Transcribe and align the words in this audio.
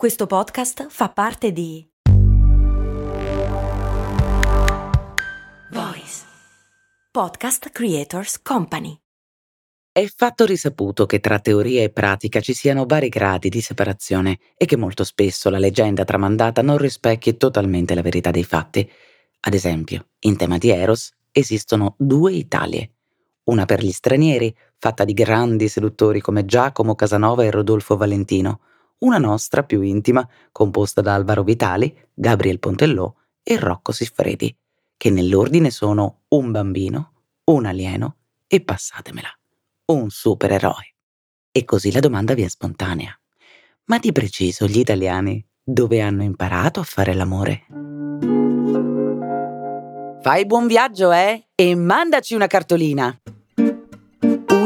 Questo 0.00 0.26
podcast 0.26 0.86
fa 0.88 1.10
parte 1.10 1.52
di 1.52 1.86
Voice 5.72 6.24
Podcast 7.10 7.68
Creators 7.68 8.40
Company. 8.40 8.98
È 9.92 10.06
fatto 10.06 10.46
risaputo 10.46 11.04
che 11.04 11.20
tra 11.20 11.38
teoria 11.38 11.82
e 11.82 11.90
pratica 11.90 12.40
ci 12.40 12.54
siano 12.54 12.86
vari 12.86 13.10
gradi 13.10 13.50
di 13.50 13.60
separazione 13.60 14.38
e 14.56 14.64
che 14.64 14.78
molto 14.78 15.04
spesso 15.04 15.50
la 15.50 15.58
leggenda 15.58 16.06
tramandata 16.06 16.62
non 16.62 16.78
rispecchi 16.78 17.36
totalmente 17.36 17.94
la 17.94 18.00
verità 18.00 18.30
dei 18.30 18.44
fatti. 18.44 18.90
Ad 19.40 19.52
esempio, 19.52 20.06
in 20.20 20.38
tema 20.38 20.56
di 20.56 20.70
Eros 20.70 21.12
esistono 21.30 21.94
due 21.98 22.32
Italie, 22.32 22.94
una 23.50 23.66
per 23.66 23.84
gli 23.84 23.92
stranieri, 23.92 24.56
fatta 24.78 25.04
di 25.04 25.12
grandi 25.12 25.68
seduttori 25.68 26.22
come 26.22 26.46
Giacomo 26.46 26.94
Casanova 26.94 27.44
e 27.44 27.50
Rodolfo 27.50 27.98
Valentino, 27.98 28.60
una 29.00 29.18
nostra 29.18 29.62
più 29.62 29.82
intima, 29.82 30.26
composta 30.52 31.00
da 31.00 31.14
Alvaro 31.14 31.42
Vitali, 31.42 31.96
Gabriel 32.12 32.58
Pontellò 32.58 33.12
e 33.42 33.58
Rocco 33.58 33.92
Siffredi, 33.92 34.54
che 34.96 35.10
nell'ordine 35.10 35.70
sono 35.70 36.22
un 36.28 36.50
bambino, 36.50 37.12
un 37.44 37.66
alieno 37.66 38.16
e 38.46 38.62
passatemela, 38.62 39.30
un 39.86 40.10
supereroe. 40.10 40.94
E 41.52 41.64
così 41.64 41.90
la 41.92 42.00
domanda 42.00 42.34
viene 42.34 42.50
spontanea. 42.50 43.18
Ma 43.86 43.98
di 43.98 44.12
preciso 44.12 44.66
gli 44.66 44.78
italiani 44.78 45.44
dove 45.62 46.00
hanno 46.00 46.22
imparato 46.22 46.80
a 46.80 46.84
fare 46.84 47.14
l'amore? 47.14 47.66
Fai 50.22 50.44
buon 50.44 50.66
viaggio, 50.66 51.12
eh? 51.12 51.48
E 51.54 51.74
mandaci 51.74 52.34
una 52.34 52.46
cartolina! 52.46 53.18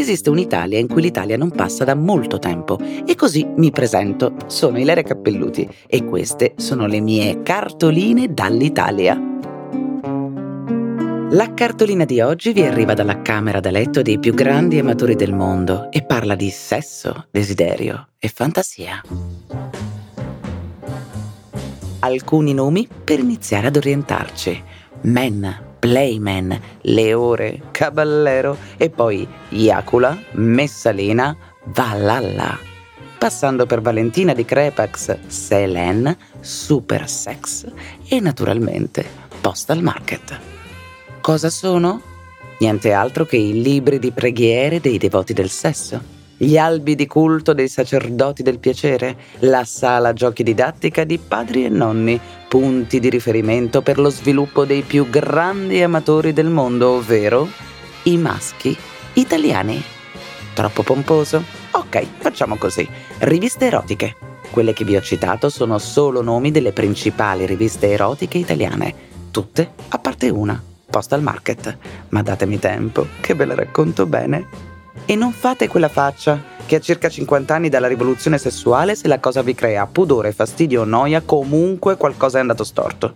esiste 0.00 0.30
un'Italia 0.30 0.78
in 0.78 0.88
cui 0.88 1.02
l'Italia 1.02 1.36
non 1.36 1.50
passa 1.50 1.84
da 1.84 1.94
molto 1.94 2.38
tempo 2.38 2.78
e 2.78 3.14
così 3.14 3.46
mi 3.56 3.70
presento. 3.70 4.34
Sono 4.46 4.78
Ilaria 4.78 5.02
Cappelluti 5.02 5.68
e 5.86 6.04
queste 6.04 6.52
sono 6.56 6.86
le 6.86 7.00
mie 7.00 7.42
cartoline 7.42 8.32
dall'Italia. 8.32 9.18
La 11.30 11.54
cartolina 11.54 12.04
di 12.04 12.20
oggi 12.20 12.52
vi 12.52 12.62
arriva 12.62 12.94
dalla 12.94 13.20
camera 13.20 13.58
da 13.58 13.70
letto 13.70 14.00
dei 14.00 14.18
più 14.18 14.32
grandi 14.32 14.78
amatori 14.78 15.16
del 15.16 15.32
mondo 15.32 15.90
e 15.90 16.02
parla 16.04 16.36
di 16.36 16.50
sesso, 16.50 17.26
desiderio 17.32 18.10
e 18.18 18.28
fantasia. 18.28 19.02
Alcuni 21.98 22.54
nomi 22.54 22.86
per 23.02 23.18
iniziare 23.18 23.66
ad 23.66 23.76
orientarci. 23.76 24.62
Men, 25.02 25.65
Playman, 25.78 26.60
Leore, 26.82 27.62
Caballero 27.70 28.56
e 28.76 28.90
poi 28.90 29.26
Iacula, 29.50 30.18
Messalina, 30.32 31.36
Valhalla. 31.64 32.58
Passando 33.18 33.66
per 33.66 33.80
Valentina 33.80 34.34
di 34.34 34.44
Crepax, 34.44 35.26
Selene, 35.26 36.16
Super 36.40 37.08
Sex 37.08 37.66
e 38.08 38.20
naturalmente 38.20 39.04
Postal 39.40 39.82
Market. 39.82 40.38
Cosa 41.20 41.50
sono? 41.50 42.02
Niente 42.58 42.92
altro 42.92 43.24
che 43.24 43.36
i 43.36 43.60
libri 43.60 43.98
di 43.98 44.12
preghiere 44.12 44.80
dei 44.80 44.98
devoti 44.98 45.32
del 45.32 45.50
sesso 45.50 46.15
gli 46.36 46.58
albi 46.58 46.94
di 46.94 47.06
culto 47.06 47.54
dei 47.54 47.68
sacerdoti 47.68 48.42
del 48.42 48.58
piacere, 48.58 49.16
la 49.40 49.64
sala 49.64 50.12
giochi 50.12 50.42
didattica 50.42 51.04
di 51.04 51.18
padri 51.18 51.64
e 51.64 51.68
nonni, 51.68 52.20
punti 52.48 53.00
di 53.00 53.08
riferimento 53.08 53.80
per 53.80 53.98
lo 53.98 54.10
sviluppo 54.10 54.64
dei 54.64 54.82
più 54.82 55.08
grandi 55.08 55.82
amatori 55.82 56.32
del 56.32 56.50
mondo, 56.50 56.90
ovvero 56.90 57.48
i 58.04 58.16
maschi 58.18 58.76
italiani. 59.14 59.82
Troppo 60.54 60.82
pomposo? 60.82 61.42
Ok, 61.72 62.06
facciamo 62.18 62.56
così. 62.56 62.88
Riviste 63.18 63.66
erotiche. 63.66 64.16
Quelle 64.50 64.72
che 64.72 64.84
vi 64.84 64.96
ho 64.96 65.02
citato 65.02 65.48
sono 65.48 65.78
solo 65.78 66.22
nomi 66.22 66.50
delle 66.50 66.72
principali 66.72 67.46
riviste 67.46 67.90
erotiche 67.90 68.38
italiane, 68.38 68.94
tutte 69.30 69.70
a 69.88 69.98
parte 69.98 70.28
una, 70.28 70.62
Postal 70.88 71.22
Market. 71.22 71.76
Ma 72.10 72.22
datemi 72.22 72.58
tempo, 72.58 73.06
che 73.20 73.34
ve 73.34 73.44
la 73.44 73.54
racconto 73.54 74.06
bene. 74.06 74.74
E 75.04 75.14
non 75.14 75.32
fate 75.32 75.68
quella 75.68 75.88
faccia 75.88 76.54
che 76.66 76.76
a 76.76 76.80
circa 76.80 77.08
50 77.08 77.54
anni 77.54 77.68
dalla 77.68 77.86
rivoluzione 77.86 78.38
sessuale 78.38 78.96
se 78.96 79.06
la 79.08 79.20
cosa 79.20 79.42
vi 79.42 79.54
crea 79.54 79.86
pudore, 79.86 80.32
fastidio 80.32 80.82
o 80.82 80.84
noia, 80.84 81.22
comunque 81.22 81.96
qualcosa 81.96 82.38
è 82.38 82.40
andato 82.40 82.64
storto. 82.64 83.14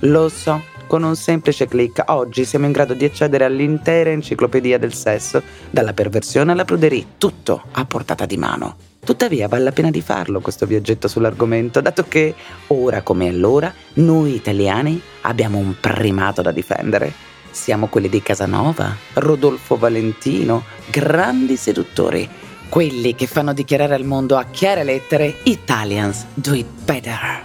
Lo 0.00 0.28
so, 0.30 0.62
con 0.86 1.02
un 1.02 1.14
semplice 1.14 1.66
clic 1.66 2.02
oggi 2.06 2.44
siamo 2.44 2.66
in 2.66 2.72
grado 2.72 2.94
di 2.94 3.04
accedere 3.04 3.44
all'intera 3.44 4.10
enciclopedia 4.10 4.78
del 4.78 4.94
sesso, 4.94 5.42
dalla 5.70 5.92
perversione 5.92 6.52
alla 6.52 6.64
pruderia, 6.64 7.04
tutto 7.18 7.62
a 7.72 7.84
portata 7.84 8.24
di 8.26 8.36
mano. 8.36 8.76
Tuttavia 9.04 9.46
vale 9.46 9.62
la 9.62 9.72
pena 9.72 9.90
di 9.90 10.00
farlo 10.00 10.40
questo 10.40 10.66
viaggetto 10.66 11.06
sull'argomento, 11.06 11.80
dato 11.80 12.04
che, 12.08 12.34
ora 12.68 13.02
come 13.02 13.28
allora, 13.28 13.72
noi 13.94 14.34
italiani 14.34 15.00
abbiamo 15.22 15.58
un 15.58 15.74
primato 15.80 16.42
da 16.42 16.50
difendere 16.50 17.29
siamo 17.50 17.88
quelli 17.88 18.08
di 18.08 18.22
Casanova, 18.22 18.94
Rodolfo 19.14 19.76
Valentino, 19.76 20.64
grandi 20.86 21.56
seduttori, 21.56 22.28
quelli 22.68 23.14
che 23.14 23.26
fanno 23.26 23.52
dichiarare 23.52 23.94
al 23.94 24.04
mondo 24.04 24.36
a 24.36 24.44
chiare 24.44 24.84
lettere 24.84 25.38
Italians 25.44 26.26
do 26.34 26.54
it 26.54 26.66
better. 26.84 27.44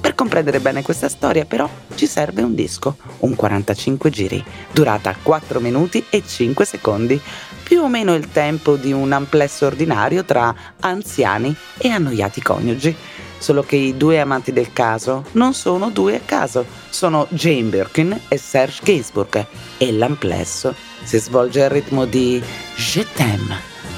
Per 0.00 0.14
comprendere 0.14 0.60
bene 0.60 0.82
questa 0.82 1.08
storia 1.08 1.44
però 1.44 1.68
ci 1.94 2.06
serve 2.06 2.42
un 2.42 2.54
disco, 2.54 2.96
un 3.18 3.34
45 3.34 4.10
giri, 4.10 4.44
durata 4.70 5.14
4 5.20 5.60
minuti 5.60 6.04
e 6.08 6.22
5 6.24 6.64
secondi, 6.64 7.20
più 7.62 7.82
o 7.82 7.88
meno 7.88 8.14
il 8.14 8.30
tempo 8.30 8.76
di 8.76 8.92
un 8.92 9.12
amplesso 9.12 9.66
ordinario 9.66 10.24
tra 10.24 10.54
anziani 10.80 11.54
e 11.76 11.88
annoiati 11.88 12.40
coniugi 12.40 12.96
solo 13.38 13.62
che 13.62 13.76
i 13.76 13.96
due 13.96 14.20
amanti 14.20 14.52
del 14.52 14.72
caso 14.72 15.24
non 15.32 15.54
sono 15.54 15.90
due 15.90 16.16
a 16.16 16.20
caso, 16.24 16.64
sono 16.90 17.26
Jane 17.30 17.62
Birkin 17.62 18.20
e 18.28 18.36
Serge 18.36 18.80
Gainsbourg 18.82 19.46
e 19.78 19.92
l'amplesso 19.92 20.74
si 21.02 21.18
svolge 21.18 21.62
al 21.62 21.70
ritmo 21.70 22.04
di 22.04 22.42
Je 22.76 23.06
t'aime, 23.14 23.56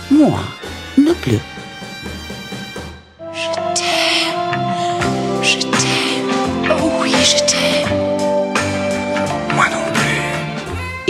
moi, 0.09 0.41
non 0.95 1.17
plus. 1.21 1.50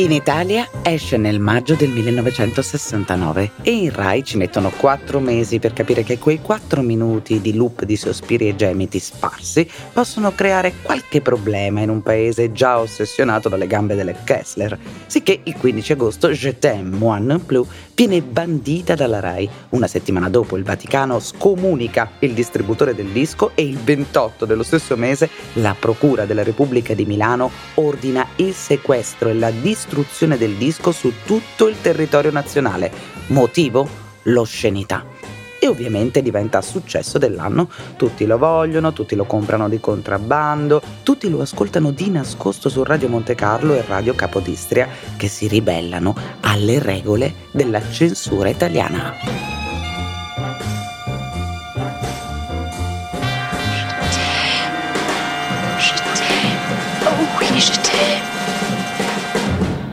In 0.00 0.12
Italia 0.12 0.66
esce 0.80 1.18
nel 1.18 1.40
maggio 1.40 1.74
del 1.74 1.90
1969 1.90 3.50
e 3.60 3.70
in 3.70 3.92
Rai 3.92 4.24
ci 4.24 4.38
mettono 4.38 4.70
quattro 4.70 5.20
mesi 5.20 5.58
per 5.58 5.74
capire 5.74 6.02
che 6.04 6.18
quei 6.18 6.40
quattro 6.40 6.80
minuti 6.80 7.42
di 7.42 7.52
loop 7.52 7.84
di 7.84 7.96
sospiri 7.96 8.48
e 8.48 8.56
gemiti 8.56 8.98
sparsi 8.98 9.68
possono 9.92 10.34
creare 10.34 10.72
qualche 10.80 11.20
problema 11.20 11.80
in 11.80 11.90
un 11.90 12.00
paese 12.02 12.50
già 12.50 12.78
ossessionato 12.78 13.50
dalle 13.50 13.66
gambe 13.66 13.94
delle 13.94 14.16
Kessler, 14.24 14.78
sicché 15.06 15.40
il 15.42 15.54
15 15.58 15.92
agosto 15.92 16.30
Je 16.30 16.58
t'aime, 16.58 16.96
moi 16.96 17.22
non 17.22 17.44
plus 17.44 17.68
viene 17.94 18.22
bandita 18.22 18.94
dalla 18.94 19.20
Rai. 19.20 19.46
Una 19.70 19.86
settimana 19.86 20.30
dopo 20.30 20.56
il 20.56 20.64
Vaticano 20.64 21.20
scomunica 21.20 22.12
il 22.20 22.32
distributore 22.32 22.94
del 22.94 23.08
disco 23.08 23.50
e 23.54 23.64
il 23.64 23.76
28 23.76 24.46
dello 24.46 24.62
stesso 24.62 24.96
mese 24.96 25.28
la 25.54 25.76
Procura 25.78 26.24
della 26.24 26.42
Repubblica 26.42 26.94
di 26.94 27.04
Milano 27.04 27.50
ordina 27.74 28.26
il 28.36 28.54
sequestro 28.54 29.28
e 29.28 29.34
la 29.34 29.50
distruzione 29.50 29.88
del 30.36 30.54
disco 30.54 30.92
su 30.92 31.12
tutto 31.24 31.68
il 31.68 31.80
territorio 31.80 32.30
nazionale. 32.30 32.90
Motivo? 33.28 33.88
L'oscenità 34.24 35.04
e 35.60 35.68
ovviamente 35.68 36.22
diventa 36.22 36.60
successo 36.62 37.18
dell'anno. 37.18 37.68
Tutti 37.96 38.26
lo 38.26 38.38
vogliono, 38.38 38.92
tutti 38.92 39.14
lo 39.14 39.24
comprano 39.24 39.68
di 39.68 39.78
contrabbando, 39.78 40.82
tutti 41.04 41.28
lo 41.28 41.42
ascoltano 41.42 41.92
di 41.92 42.10
nascosto 42.10 42.68
su 42.68 42.82
Radio 42.82 43.08
Monte 43.08 43.36
Carlo 43.36 43.74
e 43.74 43.84
Radio 43.86 44.14
Capodistria 44.14 44.88
che 45.16 45.28
si 45.28 45.46
ribellano 45.46 46.16
alle 46.40 46.80
regole 46.80 47.34
della 47.52 47.80
censura 47.90 48.48
italiana. 48.48 49.59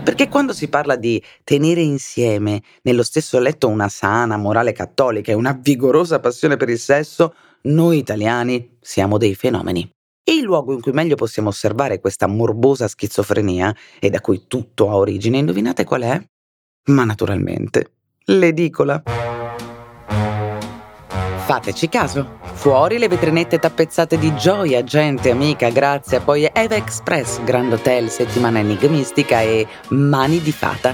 Perché 0.07 0.29
quando 0.29 0.53
si 0.53 0.69
parla 0.69 0.95
di 0.95 1.21
tenere 1.43 1.81
insieme 1.81 2.61
nello 2.83 3.03
stesso 3.03 3.39
letto 3.39 3.67
una 3.67 3.89
sana 3.89 4.37
morale 4.37 4.71
cattolica 4.71 5.33
e 5.33 5.35
una 5.35 5.51
vigorosa 5.51 6.21
passione 6.21 6.55
per 6.55 6.69
il 6.69 6.79
sesso, 6.79 7.33
noi 7.63 7.97
italiani 7.97 8.77
siamo 8.79 9.17
dei 9.17 9.35
fenomeni. 9.35 9.85
E 10.23 10.31
il 10.33 10.43
luogo 10.43 10.71
in 10.71 10.79
cui 10.79 10.93
meglio 10.93 11.15
possiamo 11.15 11.49
osservare 11.49 11.99
questa 11.99 12.25
morbosa 12.25 12.87
schizofrenia 12.87 13.75
e 13.99 14.09
da 14.09 14.21
cui 14.21 14.45
tutto 14.47 14.89
ha 14.89 14.95
origine, 14.95 15.39
indovinate 15.39 15.83
qual 15.83 16.03
è? 16.03 16.25
Ma 16.85 17.03
naturalmente, 17.03 17.91
l'edicola. 18.27 19.03
Fateci 21.47 21.87
caso. 21.87 22.39
Fuori 22.55 22.97
le 22.97 23.07
vetrinette 23.07 23.57
tappezzate 23.57 24.17
di 24.17 24.35
gioia, 24.35 24.83
gente 24.83 25.31
amica, 25.31 25.69
grazia, 25.69 26.19
poi 26.19 26.43
Eva 26.43 26.75
Express, 26.75 27.41
Grand 27.45 27.71
Hotel, 27.71 28.09
settimana 28.09 28.59
enigmistica 28.59 29.39
e 29.39 29.65
mani 29.91 30.41
di 30.41 30.51
fata. 30.51 30.93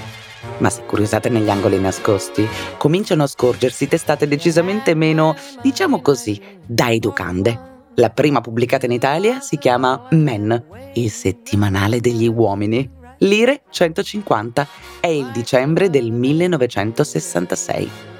Ma 0.59 0.69
se 0.69 0.83
curiosate 0.83 1.29
negli 1.29 1.49
angoli 1.49 1.79
nascosti, 1.79 2.47
cominciano 2.77 3.23
a 3.23 3.27
scorgersi 3.27 3.87
testate 3.87 4.27
decisamente 4.27 4.93
meno, 4.93 5.35
diciamo 5.63 6.01
così, 6.01 6.39
da 6.63 6.91
educande. 6.91 7.87
La 7.95 8.11
prima 8.11 8.39
pubblicata 8.39 8.85
in 8.85 8.91
Italia 8.91 9.39
si 9.39 9.57
chiama 9.57 10.05
Men, 10.11 10.91
il 10.93 11.09
settimanale 11.09 11.99
degli 11.99 12.27
uomini. 12.27 12.87
Lire 13.17 13.63
150, 13.71 14.67
è 14.99 15.07
il 15.07 15.31
dicembre 15.33 15.89
del 15.89 16.11
1966. 16.11 18.12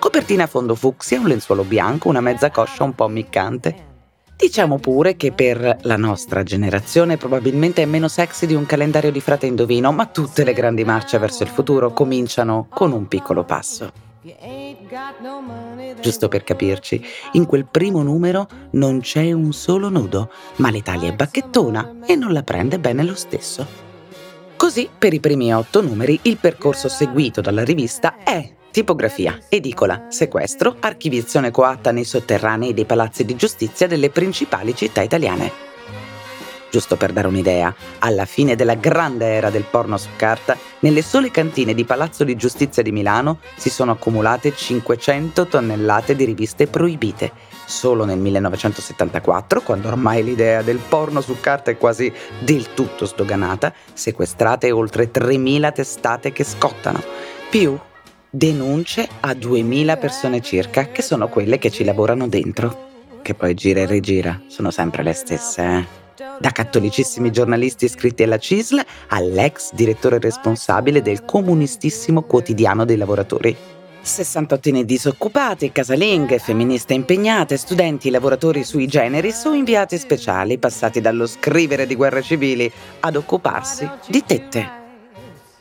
Copertina 0.00 0.44
a 0.44 0.46
fondo 0.46 0.74
fucsia, 0.74 1.20
un 1.20 1.26
lenzuolo 1.26 1.62
bianco, 1.62 2.08
una 2.08 2.22
mezza 2.22 2.50
coscia 2.50 2.84
un 2.84 2.94
po' 2.94 3.04
ammiccante. 3.04 3.88
Diciamo 4.34 4.78
pure 4.78 5.14
che 5.14 5.30
per 5.30 5.76
la 5.82 5.96
nostra 5.98 6.42
generazione 6.42 7.18
probabilmente 7.18 7.82
è 7.82 7.84
meno 7.84 8.08
sexy 8.08 8.46
di 8.46 8.54
un 8.54 8.64
calendario 8.64 9.12
di 9.12 9.20
frate 9.20 9.44
indovino, 9.44 9.92
ma 9.92 10.06
tutte 10.06 10.42
le 10.42 10.54
grandi 10.54 10.84
marce 10.84 11.18
verso 11.18 11.42
il 11.42 11.50
futuro 11.50 11.92
cominciano 11.92 12.66
con 12.70 12.92
un 12.92 13.08
piccolo 13.08 13.44
passo. 13.44 13.92
Giusto 16.00 16.28
per 16.28 16.44
capirci, 16.44 17.04
in 17.32 17.44
quel 17.44 17.66
primo 17.66 18.02
numero 18.02 18.48
non 18.70 19.00
c'è 19.00 19.32
un 19.32 19.52
solo 19.52 19.90
nudo, 19.90 20.30
ma 20.56 20.70
l'Italia 20.70 21.10
è 21.10 21.14
bacchettona 21.14 21.96
e 22.06 22.16
non 22.16 22.32
la 22.32 22.42
prende 22.42 22.78
bene 22.78 23.04
lo 23.04 23.14
stesso. 23.14 23.66
Così, 24.56 24.88
per 24.96 25.12
i 25.12 25.20
primi 25.20 25.54
otto 25.54 25.82
numeri, 25.82 26.18
il 26.22 26.38
percorso 26.38 26.88
seguito 26.88 27.42
dalla 27.42 27.64
rivista 27.64 28.16
è 28.24 28.56
Tipografia, 28.70 29.36
edicola, 29.48 30.06
sequestro, 30.10 30.76
archiviazione 30.78 31.50
coatta 31.50 31.90
nei 31.90 32.04
sotterranei 32.04 32.72
dei 32.72 32.84
palazzi 32.84 33.24
di 33.24 33.34
giustizia 33.34 33.88
delle 33.88 34.10
principali 34.10 34.76
città 34.76 35.02
italiane. 35.02 35.50
Giusto 36.70 36.96
per 36.96 37.12
dare 37.12 37.26
un'idea, 37.26 37.74
alla 37.98 38.26
fine 38.26 38.54
della 38.54 38.76
grande 38.76 39.26
era 39.26 39.50
del 39.50 39.64
porno 39.68 39.96
su 39.96 40.10
carta, 40.14 40.56
nelle 40.80 41.02
sole 41.02 41.32
cantine 41.32 41.74
di 41.74 41.84
Palazzo 41.84 42.22
di 42.22 42.36
Giustizia 42.36 42.80
di 42.80 42.92
Milano 42.92 43.40
si 43.56 43.70
sono 43.70 43.90
accumulate 43.90 44.54
500 44.54 45.48
tonnellate 45.48 46.14
di 46.14 46.24
riviste 46.24 46.68
proibite. 46.68 47.32
Solo 47.64 48.04
nel 48.04 48.18
1974, 48.18 49.62
quando 49.62 49.88
ormai 49.88 50.22
l'idea 50.22 50.62
del 50.62 50.78
porno 50.78 51.20
su 51.20 51.40
carta 51.40 51.72
è 51.72 51.76
quasi 51.76 52.12
del 52.38 52.72
tutto 52.72 53.04
sdoganata, 53.04 53.74
sequestrate 53.92 54.70
oltre 54.70 55.10
3.000 55.10 55.72
testate 55.72 56.30
che 56.30 56.44
scottano. 56.44 57.02
Più 57.50 57.76
denunce 58.30 59.08
a 59.20 59.34
2000 59.34 59.96
persone 59.96 60.40
circa, 60.40 60.86
che 60.86 61.02
sono 61.02 61.28
quelle 61.28 61.58
che 61.58 61.70
ci 61.70 61.84
lavorano 61.84 62.28
dentro. 62.28 62.88
Che 63.22 63.34
poi 63.34 63.54
gira 63.54 63.80
e 63.80 63.86
rigira, 63.86 64.40
sono 64.46 64.70
sempre 64.70 65.02
le 65.02 65.12
stesse, 65.12 65.62
eh? 65.62 65.98
Da 66.38 66.50
cattolicissimi 66.50 67.30
giornalisti 67.30 67.86
iscritti 67.86 68.22
alla 68.22 68.38
CISL 68.38 68.82
all'ex 69.08 69.72
direttore 69.72 70.18
responsabile 70.18 71.02
del 71.02 71.24
comunistissimo 71.24 72.22
quotidiano 72.22 72.84
dei 72.84 72.96
lavoratori. 72.96 73.56
68 74.00 74.82
disoccupati, 74.84 75.72
casalinghe, 75.72 76.38
femministe 76.38 76.94
impegnate, 76.94 77.58
studenti, 77.58 78.08
lavoratori 78.08 78.64
sui 78.64 78.86
generis 78.86 79.44
o 79.44 79.52
inviati 79.52 79.98
speciali 79.98 80.56
passati 80.56 81.02
dallo 81.02 81.26
scrivere 81.26 81.86
di 81.86 81.94
guerre 81.94 82.22
civili 82.22 82.70
ad 83.00 83.16
occuparsi 83.16 83.88
di 84.06 84.22
tette 84.24 84.79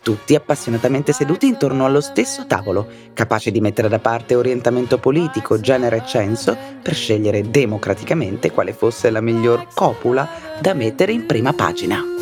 tutti 0.09 0.33
appassionatamente 0.33 1.13
seduti 1.13 1.45
intorno 1.45 1.85
allo 1.85 2.01
stesso 2.01 2.47
tavolo, 2.47 2.87
capaci 3.13 3.51
di 3.51 3.61
mettere 3.61 3.89
da 3.89 3.99
parte 3.99 4.33
orientamento 4.33 4.97
politico, 4.97 5.59
genere 5.59 5.97
e 5.97 6.03
censo 6.03 6.57
per 6.81 6.95
scegliere 6.95 7.51
democraticamente 7.51 8.49
quale 8.49 8.73
fosse 8.73 9.11
la 9.11 9.21
miglior 9.21 9.67
copula 9.71 10.27
da 10.59 10.73
mettere 10.73 11.11
in 11.11 11.27
prima 11.27 11.53
pagina. 11.53 12.18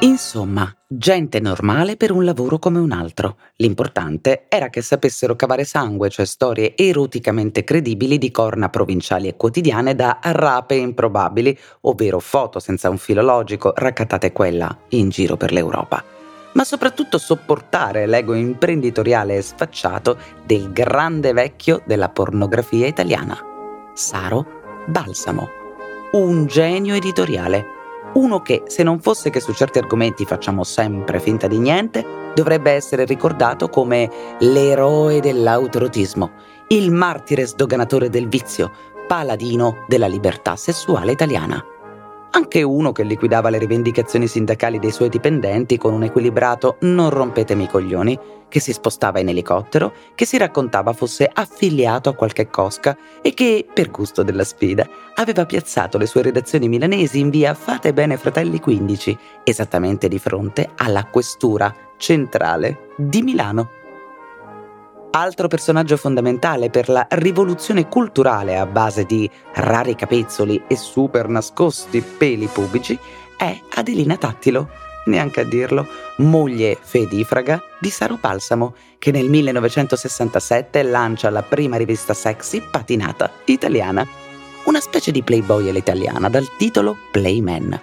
Insomma, 0.00 0.72
gente 0.86 1.40
normale 1.40 1.96
per 1.96 2.12
un 2.12 2.24
lavoro 2.24 2.60
come 2.60 2.78
un 2.78 2.92
altro. 2.92 3.38
L'importante 3.56 4.44
era 4.48 4.68
che 4.68 4.80
sapessero 4.80 5.34
cavare 5.34 5.64
sangue, 5.64 6.08
cioè 6.08 6.24
storie 6.24 6.76
eroticamente 6.76 7.64
credibili 7.64 8.16
di 8.16 8.30
corna 8.30 8.68
provinciali 8.68 9.26
e 9.26 9.34
quotidiane 9.34 9.96
da 9.96 10.20
rape 10.22 10.76
improbabili, 10.76 11.58
ovvero 11.80 12.20
foto 12.20 12.60
senza 12.60 12.88
un 12.88 12.96
filo 12.96 13.22
logico, 13.22 13.72
raccatate 13.74 14.30
quella 14.30 14.72
in 14.90 15.08
giro 15.08 15.36
per 15.36 15.50
l'Europa. 15.50 16.04
Ma 16.52 16.62
soprattutto 16.62 17.18
sopportare 17.18 18.06
l'ego 18.06 18.34
imprenditoriale 18.34 19.34
e 19.34 19.42
sfacciato 19.42 20.16
del 20.46 20.70
grande 20.72 21.32
vecchio 21.32 21.82
della 21.84 22.08
pornografia 22.08 22.86
italiana, 22.86 23.36
Saro 23.94 24.46
Balsamo. 24.86 25.48
Un 26.12 26.46
genio 26.46 26.94
editoriale 26.94 27.77
uno 28.14 28.40
che, 28.40 28.62
se 28.66 28.82
non 28.82 29.00
fosse 29.00 29.30
che 29.30 29.40
su 29.40 29.52
certi 29.52 29.78
argomenti 29.78 30.24
facciamo 30.24 30.64
sempre 30.64 31.20
finta 31.20 31.46
di 31.46 31.58
niente, 31.58 32.32
dovrebbe 32.34 32.72
essere 32.72 33.04
ricordato 33.04 33.68
come 33.68 34.10
l'eroe 34.38 35.20
dell'autorotismo, 35.20 36.30
il 36.68 36.90
martire 36.90 37.46
sdoganatore 37.46 38.10
del 38.10 38.28
vizio, 38.28 38.70
paladino 39.06 39.84
della 39.86 40.06
libertà 40.06 40.56
sessuale 40.56 41.12
italiana 41.12 41.64
anche 42.30 42.62
uno 42.62 42.92
che 42.92 43.02
liquidava 43.02 43.50
le 43.50 43.58
rivendicazioni 43.58 44.26
sindacali 44.26 44.78
dei 44.78 44.90
suoi 44.90 45.08
dipendenti 45.08 45.78
con 45.78 45.92
un 45.92 46.02
equilibrato 46.02 46.76
non 46.80 47.10
rompetemi 47.10 47.64
i 47.64 47.68
coglioni, 47.68 48.18
che 48.48 48.60
si 48.60 48.72
spostava 48.72 49.20
in 49.20 49.28
elicottero, 49.28 49.92
che 50.14 50.24
si 50.24 50.38
raccontava 50.38 50.92
fosse 50.92 51.30
affiliato 51.32 52.08
a 52.08 52.14
qualche 52.14 52.48
cosca 52.48 52.96
e 53.22 53.34
che, 53.34 53.66
per 53.72 53.90
gusto 53.90 54.22
della 54.22 54.44
sfida, 54.44 54.88
aveva 55.16 55.46
piazzato 55.46 55.98
le 55.98 56.06
sue 56.06 56.22
redazioni 56.22 56.68
milanesi 56.68 57.18
in 57.18 57.30
via 57.30 57.54
Fate 57.54 57.92
Bene 57.92 58.16
Fratelli 58.16 58.58
15, 58.58 59.18
esattamente 59.44 60.08
di 60.08 60.18
fronte 60.18 60.70
alla 60.76 61.04
questura 61.04 61.74
centrale 61.96 62.88
di 62.96 63.22
Milano. 63.22 63.77
Altro 65.18 65.48
personaggio 65.48 65.96
fondamentale 65.96 66.70
per 66.70 66.88
la 66.88 67.04
rivoluzione 67.10 67.88
culturale 67.88 68.56
a 68.56 68.66
base 68.66 69.02
di 69.04 69.28
rari 69.54 69.96
capezzoli 69.96 70.62
e 70.68 70.76
super 70.76 71.26
nascosti 71.26 72.00
peli 72.02 72.46
pubici 72.46 72.96
è 73.36 73.60
Adelina 73.74 74.16
Tattilo, 74.16 74.68
neanche 75.06 75.40
a 75.40 75.44
dirlo, 75.44 75.88
moglie 76.18 76.78
fedifraga 76.80 77.60
di 77.80 77.90
Saro 77.90 78.16
Palsamo, 78.16 78.76
che 78.98 79.10
nel 79.10 79.28
1967 79.28 80.84
lancia 80.84 81.30
la 81.30 81.42
prima 81.42 81.76
rivista 81.76 82.14
sexy 82.14 82.62
patinata 82.70 83.28
italiana, 83.46 84.06
una 84.66 84.80
specie 84.80 85.10
di 85.10 85.24
Playboy 85.24 85.68
all'italiana 85.68 86.28
dal 86.28 86.46
titolo 86.56 86.96
Playman. 87.10 87.80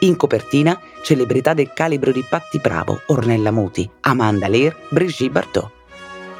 In 0.00 0.14
copertina 0.14 0.78
celebrità 1.02 1.52
del 1.52 1.72
calibro 1.72 2.12
di 2.12 2.24
Patti 2.28 2.60
Bravo, 2.60 3.00
Ornella 3.06 3.50
Muti, 3.50 3.90
Amanda 4.02 4.46
Lear, 4.46 4.76
Brigitte 4.90 5.32
Bardot 5.32 5.75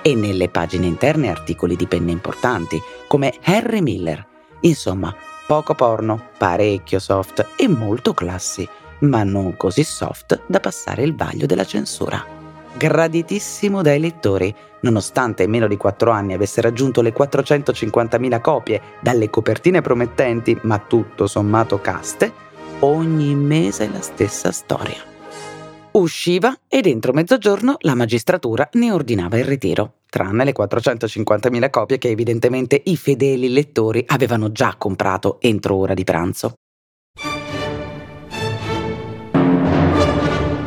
e 0.07 0.15
nelle 0.15 0.49
pagine 0.49 0.87
interne 0.87 1.31
articoli 1.31 1.75
di 1.75 1.89
penne 1.89 2.13
importanti 2.13 2.81
come 3.09 3.35
Harry 3.43 3.81
Miller. 3.81 4.25
Insomma, 4.61 5.13
poco 5.49 5.75
porno, 5.75 6.29
parecchio 6.39 7.01
soft 7.01 7.45
e 7.57 7.67
molto 7.67 8.15
classi, 8.15 8.69
ma 9.01 9.25
non 9.25 9.57
così 9.57 9.83
soft 9.83 10.43
da 10.47 10.61
passare 10.61 11.03
il 11.03 11.17
vaglio 11.17 11.47
della 11.47 11.65
censura. 11.65 12.25
Graditissimo 12.77 13.83
dai 13.83 13.99
lettori, 13.99 14.55
nonostante 14.83 15.43
in 15.43 15.51
meno 15.51 15.67
di 15.67 15.77
4 15.77 16.13
anni 16.13 16.35
avesse 16.35 16.61
raggiunto 16.61 17.03
le 17.03 17.13
450.000 17.13 18.41
copie 18.41 18.81
dalle 19.01 19.29
copertine 19.29 19.81
promettenti 19.83 20.57
ma 20.63 20.79
tutto 20.79 21.27
sommato 21.27 21.81
caste, 21.81 22.33
ogni 22.79 23.35
mese 23.35 23.91
la 23.93 24.01
stessa 24.01 24.53
storia. 24.53 25.15
Usciva 25.97 26.55
e 26.69 26.83
dentro 26.83 27.15
mezzogiorno 27.15 27.77
la 27.81 27.95
magistratura 27.95 28.69
ne 28.73 28.93
ordinava 28.93 29.39
il 29.39 29.47
ritiro, 29.47 30.01
tranne 30.11 30.45
le 30.45 30.53
450.000 30.53 31.71
copie 31.71 31.97
che 31.97 32.11
evidentemente 32.11 32.83
i 32.85 32.99
fedeli 32.99 33.49
lettori 33.49 34.05
avevano 34.07 34.53
già 34.53 34.75
comprato 34.77 35.39
entro 35.41 35.75
ora 35.77 35.95
di 35.95 36.05
pranzo. 36.05 36.57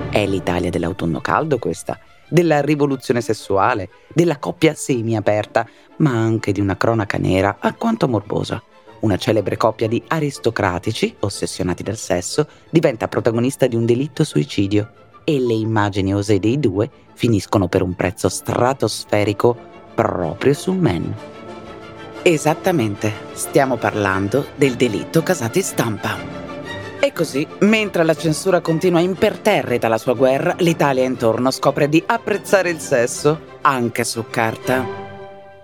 È 0.09 0.25
l'Italia 0.25 0.71
dell'autunno 0.71 1.21
caldo 1.21 1.59
questa, 1.59 1.99
della 2.27 2.61
rivoluzione 2.61 3.21
sessuale, 3.21 3.89
della 4.11 4.39
coppia 4.39 4.73
semi-aperta, 4.73 5.69
ma 5.97 6.09
anche 6.09 6.51
di 6.51 6.59
una 6.59 6.75
cronaca 6.75 7.19
nera 7.19 7.57
alquanto 7.59 8.07
morbosa. 8.07 8.63
Una 9.01 9.17
celebre 9.17 9.57
coppia 9.57 9.87
di 9.87 10.01
aristocratici, 10.07 11.17
ossessionati 11.19 11.83
dal 11.83 11.97
sesso, 11.97 12.47
diventa 12.71 13.07
protagonista 13.07 13.67
di 13.67 13.75
un 13.75 13.85
delitto 13.85 14.23
suicidio 14.23 14.99
e 15.29 15.39
le 15.39 15.53
immagini 15.53 16.11
osè 16.11 16.39
dei 16.39 16.59
due 16.59 16.89
finiscono 17.13 17.67
per 17.67 17.83
un 17.83 17.93
prezzo 17.93 18.29
stratosferico 18.29 19.55
proprio 19.93 20.55
su 20.55 20.73
Men. 20.73 21.13
Esattamente, 22.23 23.13
stiamo 23.33 23.77
parlando 23.77 24.47
del 24.55 24.73
delitto 24.73 25.21
Casati 25.21 25.61
Stampa. 25.61 26.17
E 26.99 27.13
così, 27.13 27.45
mentre 27.59 28.03
la 28.03 28.15
censura 28.15 28.59
continua 28.59 29.01
imperterrita 29.01 29.87
la 29.87 29.99
sua 29.99 30.15
guerra, 30.15 30.55
l'Italia 30.57 31.03
intorno 31.03 31.51
scopre 31.51 31.87
di 31.87 32.03
apprezzare 32.03 32.71
il 32.71 32.79
sesso 32.79 33.39
anche 33.61 34.03
su 34.03 34.25
carta. 34.31 34.83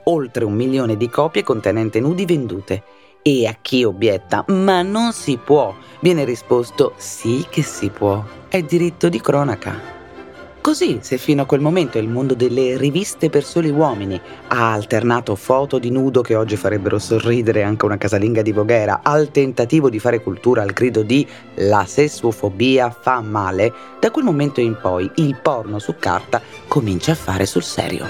Oltre 0.04 0.46
un 0.46 0.54
milione 0.54 0.96
di 0.96 1.10
copie 1.10 1.42
contenente 1.42 2.00
nudi 2.00 2.26
vendute. 2.26 2.84
E 3.28 3.48
a 3.48 3.58
chi 3.60 3.84
obietta, 3.84 4.46
ma 4.50 4.84
non 4.84 5.12
si 5.12 5.40
può, 5.44 5.74
viene 6.00 6.26
risposto 6.26 6.94
sì 6.98 7.44
che 7.50 7.64
si 7.64 7.90
può, 7.90 8.24
è 8.48 8.62
diritto 8.62 9.10
di 9.10 9.20
cronaca. 9.20 9.82
Così, 10.62 11.00
se 11.02 11.18
fino 11.18 11.42
a 11.42 11.46
quel 11.46 11.60
momento 11.60 11.98
il 11.98 12.08
mondo 12.08 12.36
delle 12.36 12.78
riviste 12.78 13.32
per 13.32 13.44
soli 13.44 13.72
uomini 13.72 14.22
ha 14.50 14.72
alternato 14.72 15.34
foto 15.34 15.80
di 15.80 15.90
nudo 15.90 16.22
che 16.22 16.36
oggi 16.36 16.56
farebbero 16.56 17.00
sorridere 17.00 17.64
anche 17.64 17.86
una 17.86 17.98
casalinga 17.98 18.44
di 18.44 18.52
Voghera 18.52 19.00
al 19.02 19.32
tentativo 19.32 19.90
di 19.90 19.98
fare 19.98 20.22
cultura 20.22 20.62
al 20.62 20.74
grido 20.74 21.02
di 21.02 21.28
la 21.56 21.84
sessuofobia 21.88 22.92
fa 22.92 23.22
male, 23.22 23.74
da 24.00 24.12
quel 24.12 24.24
momento 24.24 24.62
in 24.62 24.78
poi 24.80 25.10
il 25.16 25.36
porno 25.42 25.80
su 25.80 25.96
carta 25.98 26.40
comincia 26.68 27.14
a 27.14 27.16
fare 27.16 27.48
sul 27.48 27.64
serio. 27.64 28.06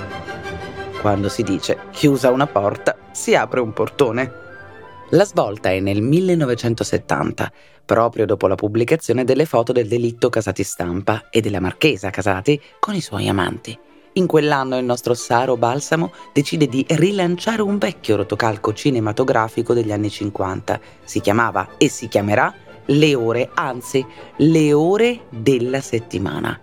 Quando 1.00 1.30
si 1.30 1.42
dice 1.42 1.78
chiusa 1.92 2.32
una 2.32 2.48
porta, 2.48 2.98
si 3.14 3.34
apre 3.34 3.62
un 3.62 3.72
portone. 3.72 4.44
La 5.10 5.24
svolta 5.24 5.70
è 5.70 5.80
nel 5.80 6.02
1970, 6.02 7.52
proprio 7.86 8.26
dopo 8.26 8.48
la 8.48 8.56
pubblicazione 8.56 9.24
delle 9.24 9.46
foto 9.46 9.72
del 9.72 9.88
delitto 9.88 10.30
Casati 10.30 10.64
Stampa 10.64 11.30
e 11.30 11.42
della 11.42 11.60
marchesa 11.60 12.10
Casati 12.10 12.60
con 12.80 12.96
i 12.96 13.02
suoi 13.02 13.28
amanti. 13.28 13.78
In 14.14 14.26
quell'anno 14.26 14.80
il 14.80 14.84
nostro 14.84 15.14
Saro 15.14 15.58
Balsamo 15.58 16.12
decide 16.34 16.68
di 16.68 16.84
rilanciare 16.90 17.62
un 17.62 17.78
vecchio 17.78 18.16
rotocalco 18.16 18.74
cinematografico 18.74 19.76
degli 19.76 19.92
anni 19.92 20.10
50. 20.10 20.80
Si 21.04 21.22
chiamava 21.22 21.78
e 21.78 21.88
si 21.88 22.08
chiamerà 22.08 22.52
Le 22.86 23.14
ore, 23.14 23.52
anzi, 23.54 24.04
le 24.38 24.74
ore 24.74 25.26
della 25.30 25.82
settimana. 25.82 26.60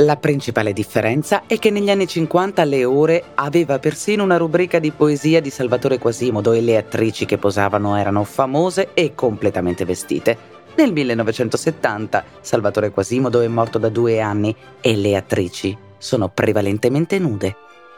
La 0.00 0.18
principale 0.18 0.74
differenza 0.74 1.44
è 1.46 1.58
che 1.58 1.70
negli 1.70 1.88
anni 1.88 2.06
50 2.06 2.64
Le 2.64 2.84
Ore 2.84 3.24
aveva 3.34 3.78
persino 3.78 4.24
una 4.24 4.36
rubrica 4.36 4.78
di 4.78 4.90
poesia 4.90 5.40
di 5.40 5.48
Salvatore 5.48 5.98
Quasimodo 5.98 6.52
e 6.52 6.60
le 6.60 6.76
attrici 6.76 7.24
che 7.24 7.38
posavano 7.38 7.96
erano 7.96 8.22
famose 8.24 8.90
e 8.92 9.14
completamente 9.14 9.86
vestite. 9.86 10.54
Nel 10.76 10.92
1970 10.92 12.24
Salvatore 12.42 12.90
Quasimodo 12.90 13.40
è 13.40 13.48
morto 13.48 13.78
da 13.78 13.88
due 13.88 14.20
anni 14.20 14.54
e 14.82 14.96
le 14.96 15.16
attrici 15.16 15.74
sono 15.96 16.28
prevalentemente 16.28 17.18
nude. 17.18 17.56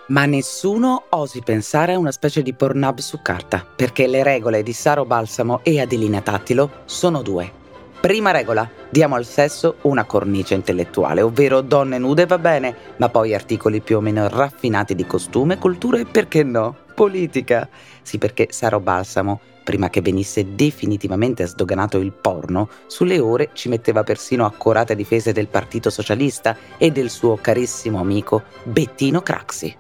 Ma 0.09 0.25
nessuno 0.25 1.07
osi 1.09 1.43
pensare 1.45 1.95
a 1.95 1.99
una 1.99 2.13
specie 2.13 2.43
di 2.43 2.55
pornab 2.55 2.99
su 3.01 3.21
carta, 3.21 3.67
perché 3.75 4.07
le 4.07 4.23
regole 4.23 4.63
di 4.63 4.73
Saro 4.73 5.05
Balsamo 5.05 5.61
e 5.65 5.81
Adelina 5.81 6.21
Tattilo 6.21 6.71
sono 6.85 7.23
due. 7.23 7.67
Prima 8.01 8.31
regola, 8.31 8.71
diamo 8.91 9.17
al 9.17 9.25
sesso 9.25 9.79
una 9.83 10.05
cornice 10.05 10.55
intellettuale, 10.55 11.21
ovvero 11.21 11.63
donne 11.63 11.99
nude 11.99 12.27
va 12.27 12.39
bene, 12.39 12.75
ma 12.99 13.09
poi 13.09 13.35
articoli 13.35 13.81
più 13.81 13.97
o 13.97 14.01
meno 14.01 14.29
raffinati 14.29 14.95
di 14.95 15.05
costume, 15.05 15.59
cultura 15.59 15.99
e 15.99 16.05
perché 16.05 16.45
no, 16.45 16.77
politica. 16.95 17.69
Sì, 18.01 18.19
perché 18.19 18.47
Saro 18.51 18.79
Balsamo, 18.79 19.41
prima 19.65 19.91
che 19.91 20.01
venisse 20.01 20.55
definitivamente 20.55 21.45
sdoganato 21.45 21.99
il 21.99 22.13
porno, 22.13 22.69
sulle 22.87 23.19
ore 23.19 23.51
ci 23.53 23.69
metteva 23.69 24.05
persino 24.05 24.47
accorate 24.47 24.95
difese 24.95 25.33
del 25.33 25.49
Partito 25.49 25.91
Socialista 25.91 26.57
e 26.77 26.93
del 26.93 27.11
suo 27.11 27.37
carissimo 27.41 27.99
amico 27.99 28.45
Bettino 28.63 29.23
Craxi. 29.23 29.77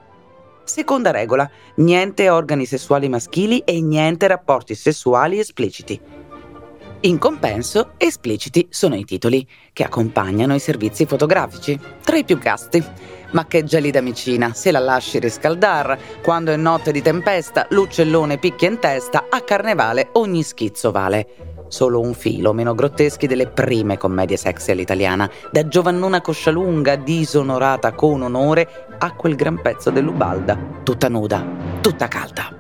Seconda 0.65 1.13
regola, 1.13 1.49
niente 1.77 2.29
organi 2.29 2.67
sessuali 2.67 3.09
maschili 3.09 3.61
e 3.61 3.81
niente 3.81 4.27
rapporti 4.27 4.75
sessuali 4.75 5.39
espliciti. 5.39 6.18
In 7.03 7.19
compenso, 7.19 7.93
espliciti 7.97 8.67
sono 8.71 8.97
i 8.97 9.05
titoli 9.05 9.47
che 9.73 9.85
accompagnano 9.85 10.57
i 10.57 10.59
servizi 10.59 11.07
fotografici, 11.07 11.79
tra 12.03 12.17
i 12.17 12.25
più 12.25 12.39
casti. 12.39 12.85
Ma 13.31 13.47
che 13.47 13.63
gelida 13.63 14.01
micina, 14.01 14.53
se 14.53 14.73
la 14.73 14.81
lasci 14.81 15.21
riscaldar, 15.21 15.97
quando 16.25 16.51
è 16.51 16.57
notte 16.57 16.91
di 16.91 17.01
tempesta, 17.01 17.67
l'uccellone 17.71 18.39
picchia 18.39 18.69
in 18.69 18.81
testa, 18.81 19.27
a 19.31 19.43
carnevale 19.43 20.09
ogni 20.15 20.43
schizzo 20.43 20.91
vale. 20.91 21.27
Solo 21.69 22.01
un 22.01 22.15
filo 22.15 22.53
meno 22.53 22.75
grotteschi 22.75 23.29
delle 23.29 23.47
prime 23.47 23.97
commedie 23.97 24.37
sexy 24.37 24.73
all'italiana, 24.73 25.31
da 25.53 25.69
Giovannona 25.69 26.21
Coscialunga, 26.21 26.97
disonorata 26.97 27.93
con 27.93 28.23
onore, 28.23 28.87
a 28.99 29.13
quel 29.13 29.37
gran 29.37 29.61
pezzo 29.63 29.91
dell'Ubalda, 29.91 30.59
tutta 30.83 31.09
nuda, 31.09 31.47
tutta 31.81 32.09
calda. 32.09 32.53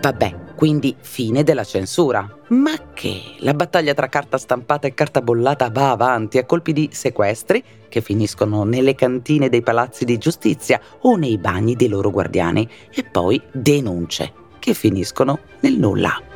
Vabbè, 0.00 0.34
quindi 0.60 0.94
fine 1.00 1.42
della 1.42 1.64
censura. 1.64 2.36
Ma 2.48 2.92
che 2.92 3.36
la 3.38 3.54
battaglia 3.54 3.94
tra 3.94 4.10
carta 4.10 4.36
stampata 4.36 4.86
e 4.86 4.92
carta 4.92 5.22
bollata 5.22 5.70
va 5.70 5.90
avanti 5.90 6.36
a 6.36 6.44
colpi 6.44 6.74
di 6.74 6.90
sequestri 6.92 7.64
che 7.88 8.02
finiscono 8.02 8.64
nelle 8.64 8.94
cantine 8.94 9.48
dei 9.48 9.62
palazzi 9.62 10.04
di 10.04 10.18
giustizia 10.18 10.78
o 11.00 11.16
nei 11.16 11.38
bagni 11.38 11.76
dei 11.76 11.88
loro 11.88 12.10
guardiani 12.10 12.68
e 12.94 13.04
poi 13.04 13.40
denunce 13.50 14.34
che 14.58 14.74
finiscono 14.74 15.38
nel 15.60 15.78
nulla. 15.78 16.29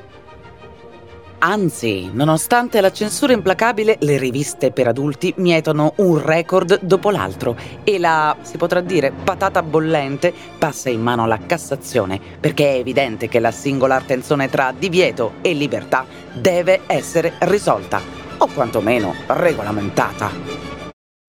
Anzi, 1.47 2.09
nonostante 2.11 2.81
la 2.81 2.91
censura 2.91 3.35
implacabile, 3.35 3.99
le 4.01 4.17
riviste 4.17 4.73
per 4.73 4.89
adulti 4.89 5.35
mietono 5.37 5.93
un 5.97 6.19
record 6.19 6.81
dopo 6.81 7.11
l'altro 7.11 7.55
e 7.85 7.99
la, 7.99 8.35
si 8.41 8.57
potrà 8.57 8.81
dire, 8.81 9.13
patata 9.13 9.63
bollente 9.63 10.33
passa 10.59 10.89
in 10.89 11.03
mano 11.03 11.25
alla 11.25 11.37
Cassazione, 11.37 12.19
perché 12.41 12.71
è 12.71 12.79
evidente 12.79 13.29
che 13.29 13.41
la 13.41 13.51
singolar 13.51 14.05
tensione 14.05 14.49
tra 14.49 14.73
divieto 14.73 15.35
e 15.43 15.53
libertà 15.53 16.07
deve 16.33 16.81
essere 16.87 17.35
risolta, 17.41 18.01
o 18.39 18.47
quantomeno 18.47 19.15
regolamentata. 19.27 20.31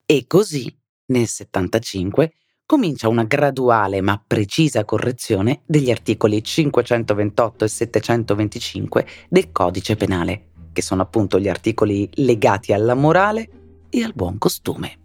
E 0.06 0.24
così, 0.28 0.74
nel 1.08 1.28
75, 1.28 2.32
comincia 2.66 3.08
una 3.08 3.24
graduale 3.24 4.02
ma 4.02 4.22
precisa 4.26 4.86
correzione 4.86 5.62
degli 5.66 5.92
articoli 5.92 6.44
528 6.44 7.66
e 7.66 7.68
725 7.68 9.08
del 9.30 9.52
codice 9.52 9.96
penale, 9.96 10.48
che 10.74 10.82
sono 10.82 11.04
appunto 11.04 11.40
gli 11.40 11.48
articoli 11.48 12.10
legati 12.16 12.74
alla 12.74 12.96
morale 12.96 13.50
e 13.90 14.04
al 14.04 14.14
buon 14.16 14.38
costume. 14.38 15.00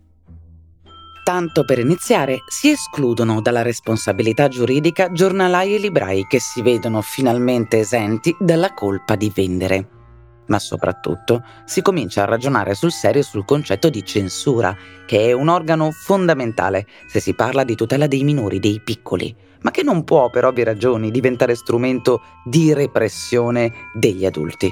Tanto 1.22 1.64
per 1.64 1.78
iniziare, 1.78 2.38
si 2.48 2.70
escludono 2.70 3.40
dalla 3.40 3.62
responsabilità 3.62 4.48
giuridica 4.48 5.12
giornalai 5.12 5.74
e 5.74 5.78
librai 5.78 6.26
che 6.26 6.40
si 6.40 6.62
vedono 6.62 7.02
finalmente 7.02 7.78
esenti 7.78 8.34
dalla 8.38 8.72
colpa 8.72 9.16
di 9.16 9.30
vendere 9.32 9.98
ma 10.50 10.58
soprattutto 10.58 11.42
si 11.64 11.80
comincia 11.80 12.22
a 12.22 12.26
ragionare 12.26 12.74
sul 12.74 12.92
serio 12.92 13.22
sul 13.22 13.44
concetto 13.44 13.88
di 13.88 14.04
censura, 14.04 14.76
che 15.06 15.28
è 15.28 15.32
un 15.32 15.48
organo 15.48 15.90
fondamentale 15.90 16.86
se 17.08 17.20
si 17.20 17.34
parla 17.34 17.64
di 17.64 17.74
tutela 17.74 18.06
dei 18.06 18.22
minori, 18.22 18.60
dei 18.60 18.80
piccoli, 18.84 19.34
ma 19.62 19.70
che 19.70 19.82
non 19.82 20.04
può 20.04 20.28
per 20.28 20.44
ovvie 20.44 20.64
ragioni 20.64 21.10
diventare 21.10 21.54
strumento 21.54 22.22
di 22.44 22.72
repressione 22.74 23.72
degli 23.94 24.26
adulti. 24.26 24.70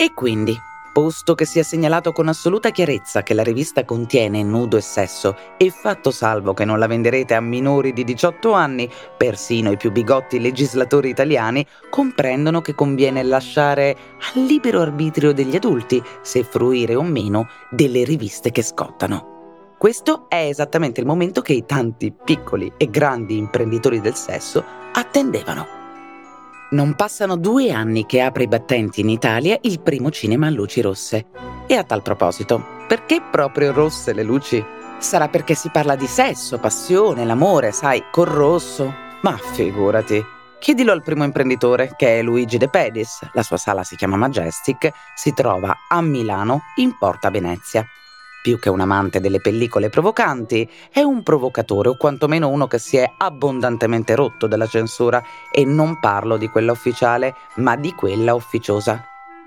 E 0.00 0.12
quindi 0.14 0.56
posto 0.98 1.36
che 1.36 1.44
sia 1.44 1.62
segnalato 1.62 2.10
con 2.10 2.26
assoluta 2.26 2.70
chiarezza 2.70 3.22
che 3.22 3.32
la 3.32 3.44
rivista 3.44 3.84
contiene 3.84 4.42
nudo 4.42 4.76
e 4.76 4.80
sesso 4.80 5.36
e 5.56 5.70
fatto 5.70 6.10
salvo 6.10 6.54
che 6.54 6.64
non 6.64 6.80
la 6.80 6.88
venderete 6.88 7.34
a 7.34 7.40
minori 7.40 7.92
di 7.92 8.02
18 8.02 8.50
anni, 8.50 8.90
persino 9.16 9.70
i 9.70 9.76
più 9.76 9.92
bigotti 9.92 10.40
legislatori 10.40 11.08
italiani 11.08 11.64
comprendono 11.88 12.60
che 12.62 12.74
conviene 12.74 13.22
lasciare 13.22 13.96
al 14.34 14.42
libero 14.42 14.80
arbitrio 14.80 15.32
degli 15.32 15.54
adulti 15.54 16.02
se 16.20 16.42
fruire 16.42 16.96
o 16.96 17.04
meno 17.04 17.46
delle 17.70 18.02
riviste 18.02 18.50
che 18.50 18.62
scottano. 18.62 19.76
Questo 19.78 20.24
è 20.28 20.48
esattamente 20.48 20.98
il 20.98 21.06
momento 21.06 21.42
che 21.42 21.52
i 21.52 21.64
tanti 21.64 22.12
piccoli 22.12 22.72
e 22.76 22.90
grandi 22.90 23.36
imprenditori 23.36 24.00
del 24.00 24.16
sesso 24.16 24.64
attendevano. 24.94 25.77
Non 26.70 26.94
passano 26.96 27.36
due 27.36 27.70
anni 27.70 28.04
che 28.04 28.20
apre 28.20 28.42
i 28.42 28.46
battenti 28.48 29.00
in 29.00 29.08
Italia 29.08 29.56
il 29.62 29.80
primo 29.80 30.10
cinema 30.10 30.48
a 30.48 30.50
luci 30.50 30.82
rosse. 30.82 31.26
E 31.66 31.74
a 31.74 31.82
tal 31.82 32.02
proposito, 32.02 32.62
perché 32.86 33.22
proprio 33.22 33.72
rosse 33.72 34.12
le 34.12 34.22
luci? 34.22 34.62
Sarà 34.98 35.28
perché 35.28 35.54
si 35.54 35.70
parla 35.70 35.96
di 35.96 36.06
sesso, 36.06 36.58
passione, 36.58 37.24
l'amore, 37.24 37.72
sai, 37.72 38.04
col 38.10 38.26
rosso. 38.26 38.92
Ma 39.22 39.34
figurati. 39.38 40.22
Chiedilo 40.58 40.92
al 40.92 41.02
primo 41.02 41.24
imprenditore, 41.24 41.94
che 41.96 42.18
è 42.18 42.22
Luigi 42.22 42.58
De 42.58 42.68
Pedis. 42.68 43.26
La 43.32 43.42
sua 43.42 43.56
sala 43.56 43.82
si 43.82 43.96
chiama 43.96 44.16
Majestic, 44.16 44.92
si 45.14 45.32
trova 45.32 45.74
a 45.88 46.02
Milano, 46.02 46.64
in 46.76 46.98
Porta 46.98 47.30
Venezia 47.30 47.86
più 48.42 48.58
che 48.58 48.70
un 48.70 48.80
amante 48.80 49.20
delle 49.20 49.40
pellicole 49.40 49.88
provocanti, 49.88 50.68
è 50.90 51.00
un 51.00 51.22
provocatore 51.22 51.90
o 51.90 51.96
quantomeno 51.96 52.48
uno 52.48 52.66
che 52.66 52.78
si 52.78 52.96
è 52.96 53.10
abbondantemente 53.18 54.14
rotto 54.14 54.46
dalla 54.46 54.66
censura 54.66 55.22
e 55.50 55.64
non 55.64 55.98
parlo 56.00 56.36
di 56.36 56.48
quella 56.48 56.72
ufficiale, 56.72 57.34
ma 57.56 57.76
di 57.76 57.92
quella 57.92 58.34
ufficiosa. 58.34 59.04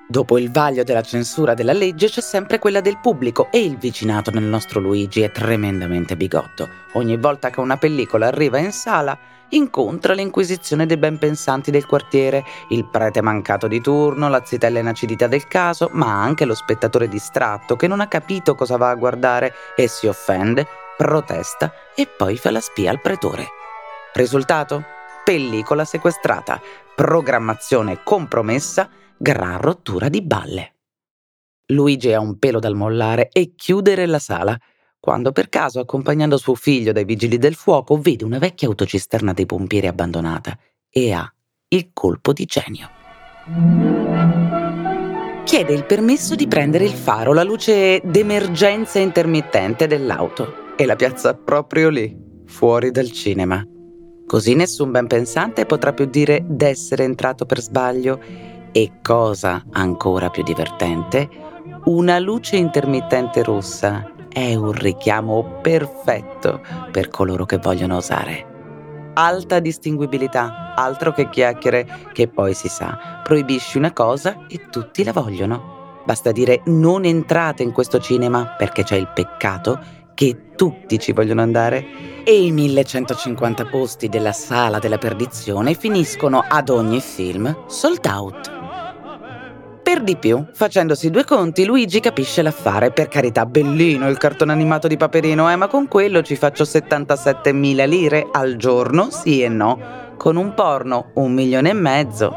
Dopo 0.08 0.38
il 0.38 0.52
vaglio 0.52 0.84
della 0.84 1.04
censura 1.04 1.54
della 1.54 1.72
legge 1.72 2.10
c'è 2.10 2.20
sempre 2.20 2.60
quella 2.60 2.82
del 2.82 2.98
pubblico 3.00 3.48
e 3.50 3.64
il 3.64 3.78
vicinato 3.78 4.30
nel 4.32 4.44
nostro 4.44 4.82
Luigi 4.82 5.22
è 5.22 5.32
tremendamente 5.32 6.18
bigotto. 6.18 6.68
Ogni 6.94 7.16
volta 7.16 7.50
che 7.50 7.62
una 7.62 7.78
pellicola 7.78 8.28
arriva 8.28 8.58
in 8.58 8.74
sala 8.74 9.18
incontra 9.52 10.14
l'inquisizione 10.14 10.86
dei 10.86 10.98
ben 10.98 11.18
pensanti 11.18 11.72
del 11.72 11.86
quartiere, 11.86 12.44
il 12.70 12.86
prete 12.86 13.22
mancato 13.22 13.68
di 13.68 13.82
turno, 13.82 14.30
la 14.30 14.44
zitella 14.44 14.80
inacidità 14.80 15.28
del 15.28 15.48
caso, 15.48 15.90
ma 15.94 16.22
anche 16.22 16.46
lo 16.46 16.54
spettatore 16.54 17.08
distratto 17.08 17.76
che 17.76 17.88
non 17.88 18.02
ha 18.02 18.08
capito 18.08 18.56
cosa 18.56 18.78
va 18.78 18.90
a 18.90 18.96
guardare 18.96 19.54
e 19.76 19.88
si 19.88 20.08
offende, 20.08 20.68
protesta 20.98 21.74
e 21.96 22.08
poi 22.08 22.38
fa 22.38 22.52
la 22.52 22.62
spia 22.62 22.92
al 22.92 23.02
pretore. 23.02 23.48
Risultato? 24.14 24.84
Pellicola 25.24 25.86
sequestrata, 25.86 26.60
programmazione 26.96 28.02
compromessa, 28.04 28.90
gran 29.18 29.60
rottura 29.60 30.10
di 30.10 30.22
balle. 30.22 30.74
Luigi 31.68 32.12
ha 32.12 32.20
un 32.20 32.38
pelo 32.38 32.60
dal 32.60 32.76
mollare 32.76 33.30
e 33.32 33.54
chiudere 33.56 34.06
la 34.06 34.20
sala, 34.20 34.58
quando 35.02 35.32
per 35.32 35.50
caso, 35.50 35.80
accompagnando 35.80 36.38
suo 36.38 36.54
figlio 36.54 36.92
dai 36.92 37.06
vigili 37.06 37.40
del 37.40 37.56
fuoco, 37.56 37.98
vede 38.00 38.24
una 38.24 38.38
vecchia 38.38 38.68
autocisterna 38.68 39.34
dei 39.34 39.48
pompieri 39.48 39.88
abbandonata 39.88 40.56
e 40.88 41.12
ha 41.12 41.30
il 41.70 41.90
colpo 41.92 42.32
di 42.32 42.46
genio. 42.46 42.88
Chiede 45.44 45.74
il 45.74 45.86
permesso 45.86 46.36
di 46.36 46.48
prendere 46.48 46.86
il 46.86 46.92
faro, 46.92 47.34
la 47.34 47.42
luce 47.42 48.00
d'emergenza 48.06 49.00
intermittente 49.00 49.88
dell'auto 49.88 50.76
e 50.78 50.86
la 50.86 50.96
piazza 50.96 51.34
proprio 51.34 51.90
lì, 51.90 52.16
fuori 52.46 52.92
dal 52.92 53.12
cinema. 53.12 53.66
Così 54.28 54.54
nessun 54.54 54.92
ben 54.92 55.08
pensante 55.08 55.66
potrà 55.66 55.94
più 55.94 56.06
dire 56.06 56.46
d'essere 56.48 57.06
entrato 57.06 57.48
per 57.48 57.60
sbaglio 57.60 58.22
e 58.72 59.00
cosa 59.02 59.66
ancora 59.72 60.30
più 60.30 60.44
divertente, 60.44 61.28
una 61.86 62.20
luce 62.20 62.56
intermittente 62.56 63.42
rossa 63.42 64.11
è 64.32 64.56
un 64.56 64.72
richiamo 64.72 65.60
perfetto 65.62 66.62
per 66.92 67.10
coloro 67.10 67.46
che 67.46 67.58
vogliono 67.58 67.98
osare. 67.98 69.12
Alta 69.14 69.60
distinguibilità, 69.60 70.74
altro 70.76 71.12
che 71.12 71.30
chiacchiere, 71.30 71.86
che 72.14 72.28
poi 72.28 72.54
si 72.54 72.70
sa, 72.70 73.22
proibisci 73.24 73.78
una 73.78 73.92
cosa 73.92 74.46
e 74.48 74.70
tutti 74.70 75.04
la 75.04 75.12
vogliono. 75.12 76.00
Basta 76.06 76.32
dire 76.32 76.62
non 76.66 77.06
entrate 77.06 77.62
in 77.62 77.72
questo 77.72 78.00
cinema 78.00 78.56
perché 78.58 78.84
c'è 78.84 78.96
il 78.96 79.12
peccato 79.14 79.80
che 80.14 80.52
tutti 80.56 81.00
ci 81.00 81.12
vogliono 81.12 81.42
andare 81.42 82.24
e 82.24 82.46
i 82.46 82.52
1150 82.52 83.66
posti 83.66 84.08
della 84.08 84.34
sala 84.34 84.80
della 84.80 84.98
perdizione 84.98 85.74
finiscono 85.74 86.44
ad 86.48 86.70
ogni 86.70 87.02
film 87.02 87.66
sold 87.68 88.06
out. 88.06 88.61
Per 89.92 90.04
di 90.04 90.16
più, 90.16 90.46
facendosi 90.54 91.10
due 91.10 91.26
conti, 91.26 91.66
Luigi 91.66 92.00
capisce 92.00 92.42
l'affare. 92.42 92.92
Per 92.92 93.10
carità, 93.10 93.46
bellino 93.46 94.08
il 94.08 94.18
cartone 94.18 94.54
animato 94.54 94.88
di 94.88 94.96
Paperino, 94.96 95.52
eh, 95.52 95.58
ma 95.58 95.68
con 95.68 95.90
quello 95.90 96.22
ci 96.22 96.38
faccio 96.38 96.64
77.000 96.64 97.90
lire 97.90 98.26
al 98.32 98.56
giorno, 98.56 99.10
sì 99.12 99.44
e 99.44 99.50
no. 99.50 100.14
Con 100.16 100.38
un 100.38 100.54
porno, 100.54 101.12
un 101.16 101.34
milione 101.34 101.72
e 101.72 101.74
mezzo. 101.74 102.34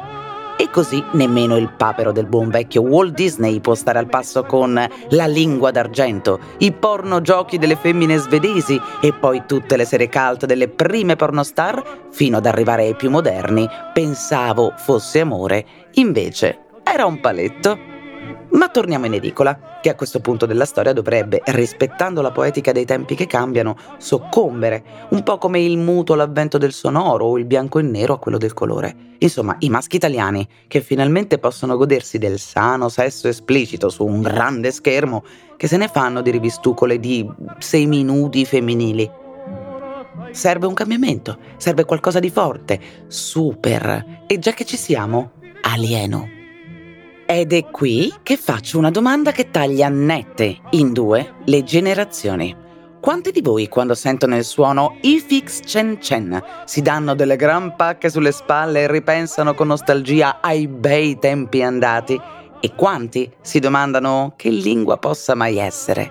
E 0.59 0.69
così 0.69 1.01
nemmeno 1.13 1.57
il 1.57 1.71
papero 1.77 2.11
del 2.11 2.27
buon 2.27 2.49
vecchio 2.49 2.83
Walt 2.83 3.15
Disney 3.15 3.61
può 3.61 3.77
stare 3.77 4.01
al 4.01 4.09
passo 4.09 4.43
con 4.43 4.75
La 5.11 5.27
lingua 5.27 5.71
d'argento, 5.71 6.41
i 6.59 6.73
porno 6.73 7.21
giochi 7.21 7.59
delle 7.59 7.77
femmine 7.77 8.17
svedesi 8.17 8.81
e 9.01 9.13
poi 9.13 9.45
tutte 9.47 9.77
le 9.77 9.85
serie 9.85 10.09
cult 10.09 10.45
delle 10.45 10.67
prime 10.67 11.15
pornostar 11.15 12.09
fino 12.11 12.39
ad 12.39 12.47
arrivare 12.47 12.83
ai 12.83 12.97
più 12.97 13.11
moderni. 13.11 13.69
Pensavo 13.93 14.73
fosse 14.77 15.21
amore, 15.21 15.65
invece 15.93 16.63
era 16.95 17.07
un 17.07 17.21
paletto. 17.21 17.93
Ma 18.51 18.69
torniamo 18.69 19.07
in 19.07 19.15
edicola, 19.15 19.81
che 19.83 19.91
a 19.91 19.97
questo 19.97 20.21
punto 20.21 20.47
della 20.47 20.65
storia 20.65 20.93
dovrebbe, 20.93 21.43
rispettando 21.45 22.23
la 22.23 22.31
poetica 22.31 22.71
dei 22.71 22.85
tempi 22.85 23.17
che 23.17 23.27
cambiano, 23.27 23.77
soccombere, 23.99 24.85
un 25.11 25.25
po' 25.25 25.39
come 25.39 25.61
il 25.61 25.77
muto 25.77 26.13
all'avvento 26.13 26.57
del 26.57 26.73
sonoro 26.73 27.27
o 27.27 27.37
il 27.37 27.47
bianco 27.47 27.81
e 27.81 27.83
nero 27.83 28.15
a 28.15 28.19
quello 28.19 28.39
del 28.39 28.55
colore. 28.55 28.95
Insomma, 29.19 29.57
i 29.59 29.71
maschi 29.71 29.97
italiani, 29.97 30.47
che 30.69 30.81
finalmente 30.81 31.39
possono 31.39 31.77
godersi 31.77 32.17
del 32.19 32.39
sano 32.39 32.89
sesso 32.89 33.27
esplicito 33.27 33.89
su 33.89 34.07
un 34.07 34.23
grande 34.23 34.71
schermo, 34.71 35.25
che 35.57 35.67
se 35.67 35.77
ne 35.77 35.89
fanno 35.89 36.23
di 36.23 36.31
rivistucole 36.31 37.01
di 37.01 37.29
seminudi 37.59 38.45
femminili. 38.45 39.11
Serve 40.31 40.66
un 40.66 40.75
cambiamento, 40.75 41.38
serve 41.57 41.85
qualcosa 41.85 42.21
di 42.21 42.31
forte, 42.31 42.81
super. 43.09 44.23
E 44.29 44.38
già 44.38 44.53
che 44.53 44.64
ci 44.64 44.77
siamo, 44.77 45.33
alieno. 45.62 46.42
Ed 47.27 47.55
è 47.55 47.65
qui 47.71 48.13
che 48.23 48.37
faccio 48.37 48.77
una 48.77 48.91
domanda 48.91 49.33
che 49.33 49.51
taglia 49.51 49.89
nette 49.89 50.59
in 50.73 50.93
due 50.93 51.37
le 51.47 51.63
generazioni. 51.63 52.55
Quanti 53.01 53.31
di 53.31 53.41
voi 53.41 53.67
quando 53.69 53.95
sentono 53.95 54.37
il 54.37 54.45
suono 54.45 54.99
Ifix 55.01 55.61
Chen 55.61 55.97
Chen 55.99 56.43
si 56.67 56.83
danno 56.83 57.15
delle 57.15 57.37
gran 57.37 57.77
pacche 57.77 58.11
sulle 58.11 58.31
spalle 58.31 58.83
e 58.83 58.91
ripensano 58.91 59.55
con 59.55 59.69
nostalgia 59.69 60.41
ai 60.43 60.69
bei 60.69 61.19
tempi 61.19 61.63
andati? 61.63 62.21
E 62.61 62.75
quanti 62.75 63.31
si 63.41 63.59
domandano 63.59 64.35
che 64.37 64.51
lingua 64.51 64.99
possa 64.99 65.35
mai 65.35 65.57
essere? 65.57 66.11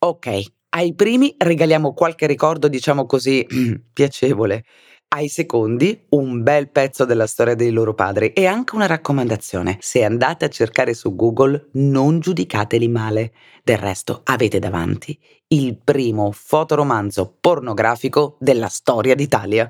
Ok, 0.00 0.42
ai 0.70 0.94
primi 0.94 1.34
regaliamo 1.36 1.94
qualche 1.94 2.26
ricordo, 2.26 2.68
diciamo 2.68 3.06
così, 3.06 3.46
piacevole 3.90 4.64
ai 5.12 5.28
secondi 5.28 6.04
un 6.10 6.42
bel 6.42 6.68
pezzo 6.68 7.04
della 7.04 7.26
storia 7.26 7.56
dei 7.56 7.72
loro 7.72 7.94
padri 7.94 8.32
e 8.32 8.46
anche 8.46 8.76
una 8.76 8.86
raccomandazione. 8.86 9.78
Se 9.80 10.04
andate 10.04 10.44
a 10.44 10.48
cercare 10.48 10.94
su 10.94 11.16
Google, 11.16 11.70
non 11.72 12.20
giudicateli 12.20 12.86
male. 12.86 13.32
Del 13.64 13.78
resto 13.78 14.20
avete 14.24 14.60
davanti 14.60 15.18
il 15.48 15.76
primo 15.82 16.30
fotoromanzo 16.30 17.34
pornografico 17.40 18.36
della 18.38 18.68
storia 18.68 19.16
d'Italia. 19.16 19.68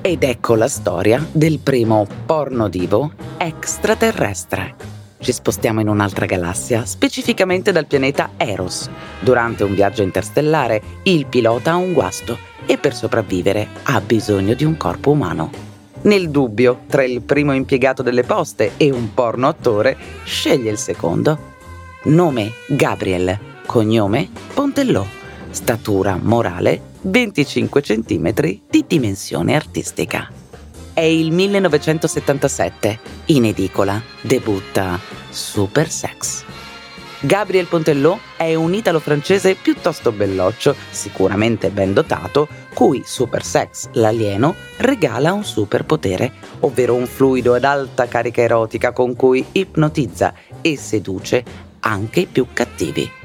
Ed 0.00 0.24
ecco 0.24 0.56
la 0.56 0.68
storia 0.68 1.24
del 1.30 1.60
primo 1.60 2.04
porno 2.26 2.68
divo 2.68 3.12
extraterrestre. 3.38 4.91
Ci 5.22 5.30
spostiamo 5.30 5.80
in 5.80 5.86
un'altra 5.86 6.26
galassia, 6.26 6.84
specificamente 6.84 7.70
dal 7.70 7.86
pianeta 7.86 8.30
Eros. 8.36 8.90
Durante 9.20 9.62
un 9.62 9.72
viaggio 9.72 10.02
interstellare, 10.02 10.82
il 11.04 11.26
pilota 11.26 11.70
ha 11.70 11.76
un 11.76 11.92
guasto 11.92 12.36
e 12.66 12.76
per 12.76 12.92
sopravvivere 12.92 13.68
ha 13.84 14.00
bisogno 14.00 14.54
di 14.54 14.64
un 14.64 14.76
corpo 14.76 15.12
umano. 15.12 15.52
Nel 16.02 16.28
dubbio 16.28 16.80
tra 16.88 17.04
il 17.04 17.22
primo 17.22 17.52
impiegato 17.52 18.02
delle 18.02 18.24
poste 18.24 18.72
e 18.76 18.90
un 18.90 19.14
porno 19.14 19.46
attore, 19.46 19.96
sceglie 20.24 20.72
il 20.72 20.78
secondo. 20.78 21.50
Nome 22.06 22.54
Gabriel, 22.66 23.38
cognome 23.64 24.28
Pontellò, 24.52 25.06
statura 25.50 26.18
morale 26.20 26.80
25 27.02 27.80
cm 27.80 28.32
di 28.68 28.84
dimensione 28.88 29.54
artistica. 29.54 30.41
È 30.94 31.00
il 31.00 31.32
1977, 31.32 32.98
in 33.26 33.46
edicola 33.46 34.00
debutta 34.20 35.00
Super 35.30 35.88
Sex. 35.88 36.44
Gabriel 37.20 37.66
Pontellò 37.66 38.18
è 38.36 38.54
un 38.54 38.74
italo-francese 38.74 39.54
piuttosto 39.54 40.12
belloccio, 40.12 40.76
sicuramente 40.90 41.70
ben 41.70 41.94
dotato, 41.94 42.46
cui 42.74 43.02
Super 43.06 43.42
Sex, 43.42 43.88
l'alieno, 43.92 44.54
regala 44.78 45.32
un 45.32 45.44
superpotere, 45.44 46.30
ovvero 46.60 46.94
un 46.94 47.06
fluido 47.06 47.54
ad 47.54 47.64
alta 47.64 48.06
carica 48.06 48.42
erotica 48.42 48.92
con 48.92 49.16
cui 49.16 49.42
ipnotizza 49.52 50.34
e 50.60 50.76
seduce 50.76 51.42
anche 51.80 52.20
i 52.20 52.26
più 52.26 52.48
cattivi. 52.52 53.21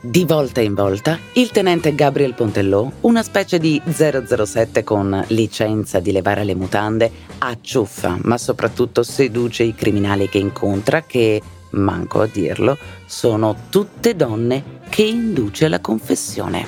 Di 0.00 0.24
volta 0.24 0.60
in 0.60 0.74
volta, 0.74 1.18
il 1.32 1.50
tenente 1.50 1.92
Gabriel 1.92 2.32
Pontellò, 2.34 2.88
una 3.00 3.24
specie 3.24 3.58
di 3.58 3.82
007 3.84 4.84
con 4.84 5.24
licenza 5.30 5.98
di 5.98 6.12
levare 6.12 6.44
le 6.44 6.54
mutande, 6.54 7.10
acciuffa, 7.38 8.16
ma 8.22 8.38
soprattutto 8.38 9.02
seduce 9.02 9.64
i 9.64 9.74
criminali 9.74 10.28
che 10.28 10.38
incontra 10.38 11.02
che 11.02 11.42
manco 11.70 12.20
a 12.20 12.28
dirlo, 12.32 12.78
sono 13.06 13.56
tutte 13.70 14.14
donne 14.14 14.82
che 14.88 15.02
induce 15.02 15.64
alla 15.64 15.80
confessione. 15.80 16.64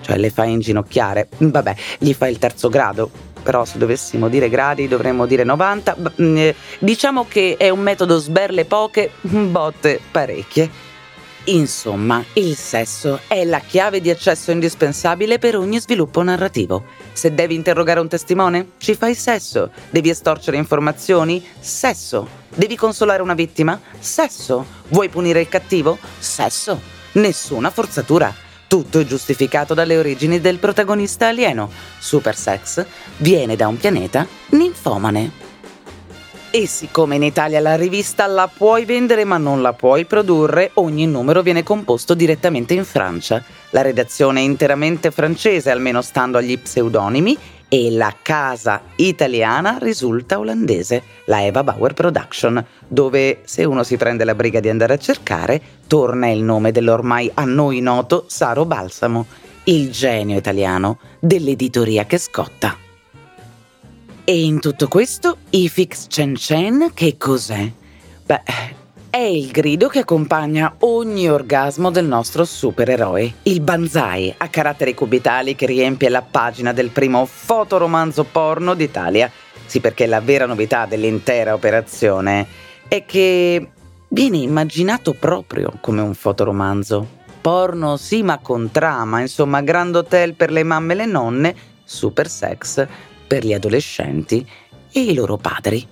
Cioè 0.00 0.16
le 0.16 0.30
fa 0.30 0.44
inginocchiare, 0.44 1.30
vabbè, 1.36 1.74
gli 1.98 2.12
fa 2.12 2.28
il 2.28 2.38
terzo 2.38 2.68
grado, 2.68 3.10
però 3.42 3.64
se 3.64 3.78
dovessimo 3.78 4.28
dire 4.28 4.48
gradi 4.48 4.86
dovremmo 4.86 5.26
dire 5.26 5.42
90. 5.42 5.96
Mm, 6.22 6.36
eh, 6.36 6.54
diciamo 6.78 7.26
che 7.26 7.56
è 7.58 7.68
un 7.68 7.80
metodo 7.80 8.16
sberle 8.18 8.64
poche, 8.64 9.10
botte 9.22 9.98
parecchie. 10.08 10.92
Insomma, 11.46 12.24
il 12.34 12.56
sesso 12.56 13.20
è 13.28 13.44
la 13.44 13.58
chiave 13.58 14.00
di 14.00 14.08
accesso 14.08 14.50
indispensabile 14.50 15.38
per 15.38 15.56
ogni 15.56 15.78
sviluppo 15.78 16.22
narrativo. 16.22 16.84
Se 17.12 17.34
devi 17.34 17.54
interrogare 17.54 18.00
un 18.00 18.08
testimone, 18.08 18.72
ci 18.78 18.94
fai 18.94 19.14
sesso. 19.14 19.70
Devi 19.90 20.08
estorcere 20.08 20.56
informazioni? 20.56 21.44
Sesso. 21.60 22.26
Devi 22.48 22.76
consolare 22.76 23.20
una 23.20 23.34
vittima? 23.34 23.78
Sesso. 23.98 24.64
Vuoi 24.88 25.10
punire 25.10 25.40
il 25.42 25.48
cattivo? 25.48 25.98
Sesso. 26.18 26.80
Nessuna 27.12 27.68
forzatura. 27.68 28.34
Tutto 28.66 28.98
è 28.98 29.04
giustificato 29.04 29.74
dalle 29.74 29.98
origini 29.98 30.40
del 30.40 30.58
protagonista 30.58 31.28
alieno. 31.28 31.70
Super 31.98 32.34
Sex 32.34 32.86
viene 33.18 33.54
da 33.54 33.68
un 33.68 33.76
pianeta 33.76 34.26
ninfomane. 34.50 35.43
E 36.56 36.68
siccome 36.68 37.16
in 37.16 37.24
Italia 37.24 37.58
la 37.58 37.74
rivista 37.74 38.28
la 38.28 38.46
puoi 38.46 38.84
vendere 38.84 39.24
ma 39.24 39.38
non 39.38 39.60
la 39.60 39.72
puoi 39.72 40.04
produrre, 40.04 40.70
ogni 40.74 41.04
numero 41.04 41.42
viene 41.42 41.64
composto 41.64 42.14
direttamente 42.14 42.74
in 42.74 42.84
Francia. 42.84 43.42
La 43.70 43.82
redazione 43.82 44.38
è 44.38 44.44
interamente 44.44 45.10
francese, 45.10 45.72
almeno 45.72 46.00
stando 46.00 46.38
agli 46.38 46.56
pseudonimi, 46.56 47.36
e 47.68 47.90
la 47.90 48.14
casa 48.22 48.82
italiana 48.94 49.78
risulta 49.80 50.38
olandese, 50.38 51.02
la 51.24 51.44
Eva 51.44 51.64
Bauer 51.64 51.92
Production, 51.92 52.64
dove 52.86 53.40
se 53.42 53.64
uno 53.64 53.82
si 53.82 53.96
prende 53.96 54.22
la 54.22 54.36
briga 54.36 54.60
di 54.60 54.68
andare 54.68 54.92
a 54.94 54.98
cercare, 54.98 55.60
torna 55.88 56.28
il 56.28 56.44
nome 56.44 56.70
dell'ormai 56.70 57.28
a 57.34 57.44
noi 57.44 57.80
noto 57.80 58.26
Saro 58.28 58.64
Balsamo, 58.64 59.26
il 59.64 59.90
genio 59.90 60.38
italiano 60.38 61.00
dell'editoria 61.18 62.04
che 62.04 62.18
scotta. 62.18 62.83
E 64.26 64.42
in 64.42 64.58
tutto 64.58 64.88
questo, 64.88 65.36
Ifix 65.50 66.06
Chen 66.06 66.32
Chen 66.32 66.92
che 66.94 67.18
cos'è? 67.18 67.70
Beh, 68.24 68.42
è 69.10 69.18
il 69.18 69.50
grido 69.50 69.88
che 69.88 69.98
accompagna 69.98 70.76
ogni 70.78 71.28
orgasmo 71.28 71.90
del 71.90 72.06
nostro 72.06 72.46
supereroe, 72.46 73.34
il 73.42 73.60
banzai 73.60 74.32
a 74.34 74.48
caratteri 74.48 74.94
cubitali 74.94 75.54
che 75.54 75.66
riempie 75.66 76.08
la 76.08 76.22
pagina 76.22 76.72
del 76.72 76.88
primo 76.88 77.26
fotoromanzo 77.26 78.24
porno 78.24 78.72
d'Italia. 78.72 79.30
Sì, 79.66 79.80
perché 79.80 80.06
la 80.06 80.22
vera 80.22 80.46
novità 80.46 80.86
dell'intera 80.86 81.52
operazione 81.52 82.46
è 82.88 83.04
che 83.04 83.68
viene 84.08 84.38
immaginato 84.38 85.12
proprio 85.12 85.74
come 85.82 86.00
un 86.00 86.14
fotoromanzo. 86.14 87.06
Porno 87.42 87.98
sì, 87.98 88.22
ma 88.22 88.38
con 88.38 88.70
trama, 88.70 89.20
insomma, 89.20 89.60
Grand 89.60 89.94
Hotel 89.94 90.32
per 90.32 90.50
le 90.50 90.62
mamme 90.62 90.94
e 90.94 90.96
le 90.96 91.04
nonne, 91.04 91.54
super 91.84 92.26
sex 92.26 92.86
per 93.26 93.44
gli 93.44 93.52
adolescenti 93.52 94.46
e 94.92 95.00
i 95.00 95.14
loro 95.14 95.36
padri. 95.36 95.86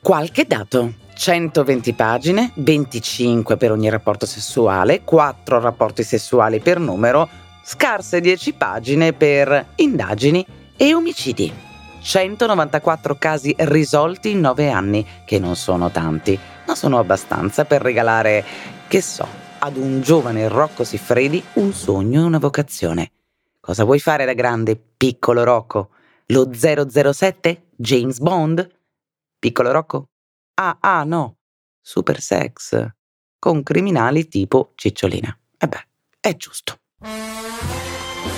Qualche 0.00 0.44
dato. 0.46 1.06
120 1.18 1.94
pagine, 1.94 2.52
25 2.54 3.56
per 3.56 3.72
ogni 3.72 3.88
rapporto 3.90 4.24
sessuale, 4.24 5.02
4 5.02 5.58
rapporti 5.58 6.04
sessuali 6.04 6.60
per 6.60 6.78
numero, 6.78 7.28
scarse 7.64 8.20
10 8.20 8.52
pagine 8.52 9.12
per 9.12 9.72
indagini 9.76 10.46
e 10.76 10.94
omicidi. 10.94 11.52
194 12.00 13.16
casi 13.18 13.52
risolti 13.58 14.30
in 14.30 14.40
9 14.40 14.70
anni, 14.70 15.04
che 15.26 15.40
non 15.40 15.56
sono 15.56 15.90
tanti, 15.90 16.38
ma 16.66 16.74
sono 16.76 16.98
abbastanza 16.98 17.64
per 17.64 17.82
regalare, 17.82 18.44
che 18.86 19.02
so, 19.02 19.26
ad 19.58 19.76
un 19.76 20.00
giovane 20.00 20.46
Rocco 20.46 20.84
Siffredi 20.84 21.42
un 21.54 21.72
sogno 21.72 22.20
e 22.20 22.24
una 22.24 22.38
vocazione. 22.38 23.10
Cosa 23.58 23.82
vuoi 23.82 23.98
fare 23.98 24.24
da 24.24 24.34
grande, 24.34 24.80
piccolo 24.96 25.42
Rocco? 25.42 25.90
Lo 26.30 26.50
007? 26.52 27.68
James 27.74 28.18
Bond? 28.18 28.68
Piccolo 29.38 29.70
Rocco? 29.70 30.10
Ah, 30.60 30.76
ah, 30.78 31.02
no. 31.04 31.38
Super 31.80 32.20
sex. 32.20 32.86
Con 33.38 33.62
criminali 33.62 34.28
tipo 34.28 34.72
Cicciolina. 34.74 35.34
E 35.56 35.66
beh, 35.66 35.86
è 36.20 36.36
giusto. 36.36 36.80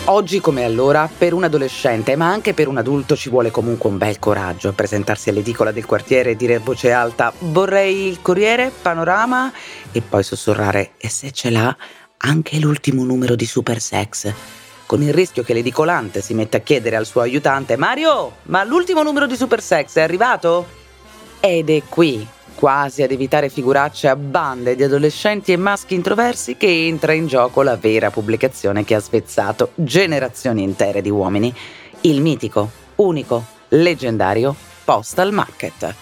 Oggi 0.05 0.39
come 0.41 0.63
allora, 0.63 1.09
per 1.09 1.33
un 1.33 1.43
adolescente, 1.43 2.15
ma 2.15 2.31
anche 2.31 2.55
per 2.55 2.69
un 2.69 2.77
adulto, 2.77 3.17
ci 3.17 3.29
vuole 3.29 3.51
comunque 3.51 3.91
un 3.91 3.99
bel 3.99 4.21
coraggio 4.21 4.69
a 4.69 4.73
presentarsi 4.73 5.31
all'edicola 5.31 5.73
del 5.73 5.87
quartiere 5.87 6.31
e 6.31 6.37
dire 6.37 6.57
a 6.57 6.61
voce 6.61 6.93
alta 6.93 7.33
vorrei 7.41 8.07
il 8.07 8.23
Corriere, 8.23 8.71
Panorama 8.71 9.53
e 9.91 10.01
poi 10.01 10.23
sussurrare 10.23 10.93
e 10.97 11.09
se 11.09 11.33
ce 11.33 11.51
l'ha 11.51 11.77
anche 12.19 12.61
l'ultimo 12.61 13.03
numero 13.05 13.35
di 13.35 13.47
Super 13.47 13.81
Sex 13.81 14.33
con 14.91 15.03
il 15.03 15.15
rischio 15.15 15.45
che 15.45 15.55
l'edicolante 15.55 16.21
si 16.21 16.35
metta 16.35 16.57
a 16.57 16.61
chiedere 16.63 16.97
al 16.97 17.07
suo 17.07 17.21
aiutante 17.21 17.77
Mario, 17.77 18.39
ma 18.47 18.65
l'ultimo 18.65 19.05
numero 19.05 19.29
di 19.29 19.37
Super 19.37 19.63
Sex 19.63 19.95
è 19.95 20.01
arrivato? 20.01 20.67
Ed 21.39 21.71
è 21.71 21.81
qui, 21.89 22.27
quasi 22.57 23.05
ad 23.05 23.13
evitare 23.13 23.51
figuracce 23.51 24.09
a 24.09 24.17
bande 24.17 24.75
di 24.75 24.83
adolescenti 24.83 25.53
e 25.53 25.57
maschi 25.57 25.95
introversi, 25.95 26.57
che 26.57 26.89
entra 26.89 27.13
in 27.13 27.29
gioco 27.29 27.63
la 27.63 27.77
vera 27.77 28.11
pubblicazione 28.11 28.85
che 28.85 28.97
ha 28.97 29.01
svezzato 29.01 29.71
generazioni 29.77 30.65
intere 30.65 31.03
di 31.03 31.11
uomini, 31.11 31.55
il 32.01 32.21
mitico, 32.21 32.69
unico, 32.97 33.45
leggendario 33.69 34.57
Postal 34.83 35.31
Market. 35.31 35.95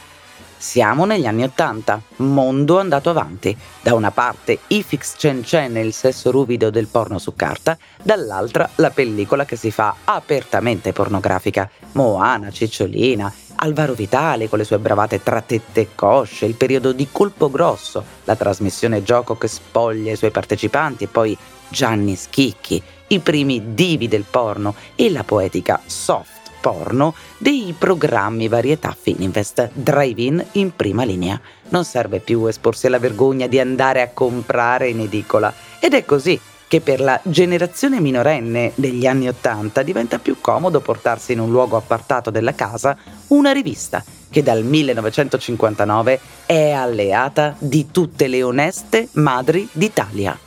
Siamo 0.61 1.05
negli 1.05 1.25
anni 1.25 1.45
Ottanta, 1.45 2.03
mondo 2.17 2.81
andato 2.81 3.11
avanti. 3.11 3.57
Da 3.81 3.95
una 3.95 4.11
parte 4.11 4.59
Ifix 4.67 5.15
Chen 5.17 5.43
Chen 5.43 5.77
e 5.77 5.85
il 5.85 5.93
sesso 5.93 6.33
ruvido 6.33 6.69
del 6.69 6.89
porno 6.89 7.21
su 7.21 7.35
carta, 7.37 7.79
dall'altra 8.03 8.69
la 8.75 8.91
pellicola 8.91 9.45
che 9.45 9.55
si 9.55 9.71
fa 9.71 9.95
apertamente 10.03 10.93
pornografica. 10.93 11.71
Moana, 11.93 12.51
Cicciolina, 12.51 13.33
Alvaro 13.55 13.95
Vitale 13.95 14.49
con 14.49 14.59
le 14.59 14.65
sue 14.65 14.81
bravate 14.81 15.23
tra 15.23 15.41
tette 15.43 15.81
e 15.81 15.89
cosce, 15.95 16.47
il 16.47 16.57
periodo 16.57 16.91
di 16.91 17.07
Colpo 17.11 17.49
Grosso, 17.51 18.05
la 18.25 18.35
trasmissione 18.35 19.05
gioco 19.05 19.39
che 19.39 19.47
spoglia 19.47 20.11
i 20.11 20.17
suoi 20.17 20.33
partecipanti 20.33 21.05
e 21.05 21.09
poi 21.09 21.39
Gianni 21.69 22.17
Schicchi, 22.17 22.83
i 23.09 23.21
primi 23.21 23.75
divi 23.75 24.09
del 24.09 24.25
porno 24.29 24.75
e 24.97 25.09
la 25.09 25.23
poetica 25.23 25.81
soft 25.87 26.38
porno 26.61 27.15
dei 27.39 27.75
programmi 27.77 28.49
varietà 28.49 28.97
Fininvest 28.99 29.71
Drive-In 29.73 30.45
in 30.53 30.75
prima 30.75 31.05
linea. 31.05 31.41
Non 31.71 31.85
serve 31.85 32.21
più 32.21 32.47
esporsi 32.47 32.87
alla 32.87 32.99
vergogna 32.99 33.47
di 33.47 33.59
andare 33.59 34.03
a 34.03 34.11
comprare 34.13 34.89
in 34.89 35.01
edicola 35.01 35.53
ed 35.81 35.95
è 35.95 36.05
così 36.05 36.39
che 36.69 36.81
per 36.83 37.01
la 37.01 37.19
generazione 37.25 37.99
minorenne 37.99 38.73
degli 38.75 39.07
anni 39.07 39.27
Ottanta 39.27 39.83
diventa 39.83 40.19
più 40.19 40.37
comodo 40.41 40.81
portarsi 40.81 41.33
in 41.33 41.41
un 41.41 41.51
luogo 41.51 41.77
appartato 41.77 42.31
della 42.31 42.55
casa 42.55 42.97
una 43.29 43.53
rivista 43.53 44.05
che 44.31 44.43
dal 44.43 44.63
1959 44.63 46.21
è 46.45 46.71
alleata 46.71 47.57
di 47.59 47.91
tutte 47.91 48.29
le 48.29 48.43
oneste 48.43 49.09
madri 49.13 49.67
d'Italia. 49.73 50.39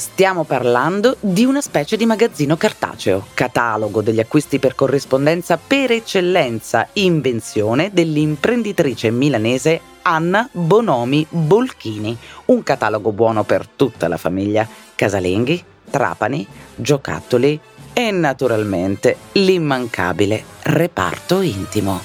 Stiamo 0.00 0.44
parlando 0.44 1.18
di 1.20 1.44
una 1.44 1.60
specie 1.60 1.98
di 1.98 2.06
magazzino 2.06 2.56
cartaceo, 2.56 3.26
catalogo 3.34 4.00
degli 4.00 4.18
acquisti 4.18 4.58
per 4.58 4.74
corrispondenza 4.74 5.58
per 5.58 5.90
eccellenza, 5.90 6.88
invenzione 6.94 7.90
dell'imprenditrice 7.92 9.10
milanese 9.10 9.78
Anna 10.00 10.48
Bonomi 10.50 11.26
Bolchini, 11.28 12.16
un 12.46 12.62
catalogo 12.62 13.12
buono 13.12 13.44
per 13.44 13.68
tutta 13.68 14.08
la 14.08 14.16
famiglia, 14.16 14.66
casalinghi, 14.94 15.62
trapani, 15.90 16.46
giocattoli 16.76 17.60
e 17.92 18.10
naturalmente 18.10 19.18
l'immancabile 19.32 20.42
reparto 20.62 21.42
intimo. 21.42 22.00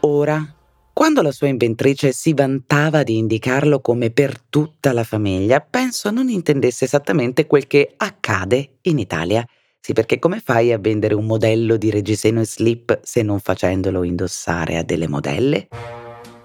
Ora 0.00 0.54
quando 0.98 1.22
la 1.22 1.30
sua 1.30 1.46
inventrice 1.46 2.10
si 2.10 2.34
vantava 2.34 3.04
di 3.04 3.18
indicarlo 3.18 3.80
come 3.80 4.10
per 4.10 4.40
tutta 4.40 4.92
la 4.92 5.04
famiglia, 5.04 5.60
penso 5.60 6.10
non 6.10 6.28
intendesse 6.28 6.86
esattamente 6.86 7.46
quel 7.46 7.68
che 7.68 7.94
accade 7.96 8.78
in 8.82 8.98
Italia. 8.98 9.46
Sì, 9.78 9.92
perché 9.92 10.18
come 10.18 10.40
fai 10.44 10.72
a 10.72 10.78
vendere 10.78 11.14
un 11.14 11.24
modello 11.24 11.76
di 11.76 11.92
reggiseno 11.92 12.40
e 12.40 12.46
slip 12.46 12.98
se 13.04 13.22
non 13.22 13.38
facendolo 13.38 14.02
indossare 14.02 14.76
a 14.76 14.82
delle 14.82 15.06
modelle? 15.06 15.68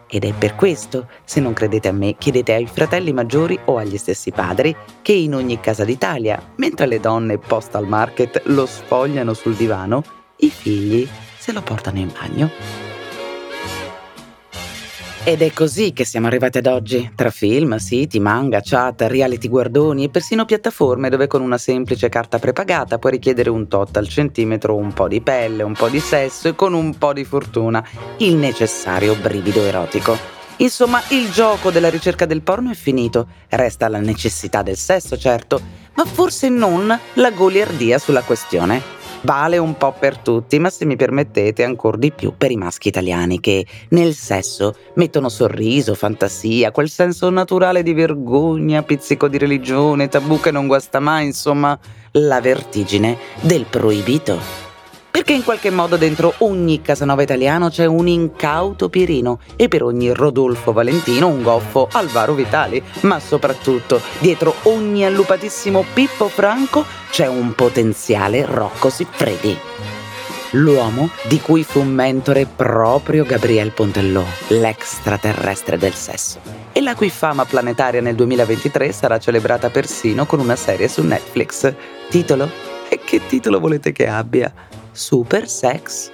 Ed 0.08 0.24
è 0.24 0.34
per 0.34 0.54
questo, 0.54 1.10
se 1.26 1.40
non 1.40 1.54
credete 1.54 1.88
a 1.88 1.92
me, 1.92 2.16
chiedete 2.20 2.54
ai 2.54 2.68
fratelli 2.68 3.12
maggiori 3.12 3.60
o 3.66 3.78
agli 3.78 3.98
stessi 3.98 4.30
padri 4.30 4.76
che 5.02 5.14
in 5.14 5.34
ogni 5.34 5.60
casa 5.60 5.84
d'Italia, 5.84 6.54
mentre 6.58 6.86
le 6.86 7.00
donne 7.00 7.40
postal 7.40 7.88
market 7.88 8.44
lo 8.46 8.68
sfogliano 8.68 9.34
sul 9.34 9.56
divano, 9.56 10.04
i 10.42 10.52
figli 10.52 11.08
se 11.40 11.52
lo 11.52 11.64
portano 11.64 11.98
in 11.98 12.12
bagno. 12.14 12.93
Ed 15.26 15.42
è 15.42 15.54
così 15.54 15.94
che 15.94 16.04
siamo 16.04 16.28
arrivati 16.28 16.58
ad 16.58 16.66
oggi, 16.66 17.14
tra 17.16 17.30
film, 17.30 17.78
siti, 17.78 18.20
manga, 18.20 18.60
chat, 18.62 19.04
reality 19.04 19.48
guardoni 19.48 20.04
e 20.04 20.10
persino 20.10 20.44
piattaforme 20.44 21.10
dove 21.10 21.28
con 21.28 21.40
una 21.40 21.58
semplice 21.58 22.10
carta 22.10 22.40
prepagata 22.40 23.00
puoi 23.00 23.14
richiedere 23.14 23.50
un 23.50 23.70
tot 23.70 23.96
al 23.96 24.10
centimetro, 24.10 24.76
un 24.76 24.92
po' 24.92 25.08
di 25.08 25.22
pelle, 25.22 25.64
un 25.64 25.76
po' 25.76 25.88
di 25.88 26.02
sesso 26.02 26.50
e 26.50 26.56
con 26.56 26.74
un 26.74 26.98
po' 26.98 27.14
di 27.14 27.24
fortuna 27.24 27.82
il 28.18 28.36
necessario 28.36 29.16
brivido 29.16 29.62
erotico. 29.62 30.18
Insomma, 30.58 31.02
il 31.12 31.32
gioco 31.32 31.72
della 31.72 31.90
ricerca 31.90 32.26
del 32.26 32.42
porno 32.42 32.72
è 32.72 32.76
finito, 32.76 33.28
resta 33.48 33.88
la 33.88 34.00
necessità 34.00 34.62
del 34.62 34.76
sesso, 34.76 35.18
certo, 35.18 35.62
ma 35.94 36.04
forse 36.04 36.50
non 36.50 37.00
la 37.14 37.32
goliardia 37.32 37.98
sulla 37.98 38.24
questione 38.24 39.03
vale 39.24 39.58
un 39.58 39.76
po' 39.78 39.94
per 39.98 40.18
tutti, 40.18 40.60
ma 40.60 40.70
se 40.70 40.86
mi 40.86 40.96
permettete 40.96 41.64
ancora 41.64 41.98
di 41.98 42.12
più 42.12 42.34
per 42.38 42.52
i 42.52 42.56
maschi 42.56 42.88
italiani 42.88 43.40
che 43.40 43.66
nel 43.90 44.14
sesso 44.14 44.76
mettono 44.96 45.30
sorriso, 45.30 45.96
fantasia, 45.96 46.72
quel 46.72 46.90
senso 46.90 47.30
naturale 47.30 47.84
di 47.84 47.94
vergogna, 47.94 48.84
pizzico 48.84 49.28
di 49.28 49.38
religione, 49.38 50.08
tabù 50.08 50.40
che 50.40 50.52
non 50.52 50.68
guasta 50.68 51.00
mai, 51.00 51.26
insomma, 51.26 51.78
la 52.12 52.42
vertigine 52.42 53.18
del 53.42 53.66
proibito 53.70 54.63
perché 55.14 55.34
in 55.34 55.44
qualche 55.44 55.70
modo 55.70 55.96
dentro 55.96 56.34
ogni 56.40 56.82
Casanova 56.82 57.22
italiano 57.22 57.70
c'è 57.70 57.86
un 57.86 58.08
incauto 58.08 58.90
Pierino 58.90 59.38
e 59.56 59.68
per 59.68 59.84
ogni 59.84 60.12
Rodolfo 60.12 60.74
Valentino 60.74 61.28
un 61.28 61.44
goffo 61.44 61.88
Alvaro 61.92 62.34
Vitali, 62.34 62.82
ma 63.02 63.20
soprattutto 63.20 64.02
dietro 64.18 64.56
ogni 64.64 65.06
allupatissimo 65.06 65.86
Pippo 65.94 66.30
Franco 66.30 66.84
c'è 67.12 67.28
un 67.28 67.54
potenziale 67.54 68.44
Rocco 68.44 68.90
Siffredi. 68.90 69.56
l'uomo 70.54 71.12
di 71.28 71.40
cui 71.40 71.64
fu 71.64 71.84
mentore 71.84 72.48
proprio 72.48 73.24
Gabriel 73.24 73.70
Pontello, 73.70 74.26
l'extraterrestre 74.48 75.78
del 75.78 75.94
sesso, 75.94 76.40
e 76.72 76.82
la 76.82 76.96
cui 76.96 77.12
fama 77.12 77.46
planetaria 77.46 78.02
nel 78.02 78.16
2023 78.16 78.92
sarà 78.92 79.20
celebrata 79.20 79.70
persino 79.70 80.26
con 80.26 80.40
una 80.40 80.56
serie 80.56 80.88
su 80.88 81.04
Netflix. 81.04 81.72
Titolo? 82.10 82.50
E 82.90 83.00
che 83.04 83.22
titolo 83.28 83.60
volete 83.60 83.92
che 83.92 84.08
abbia? 84.08 84.73
Super 84.94 85.50
Sex. 85.50 86.12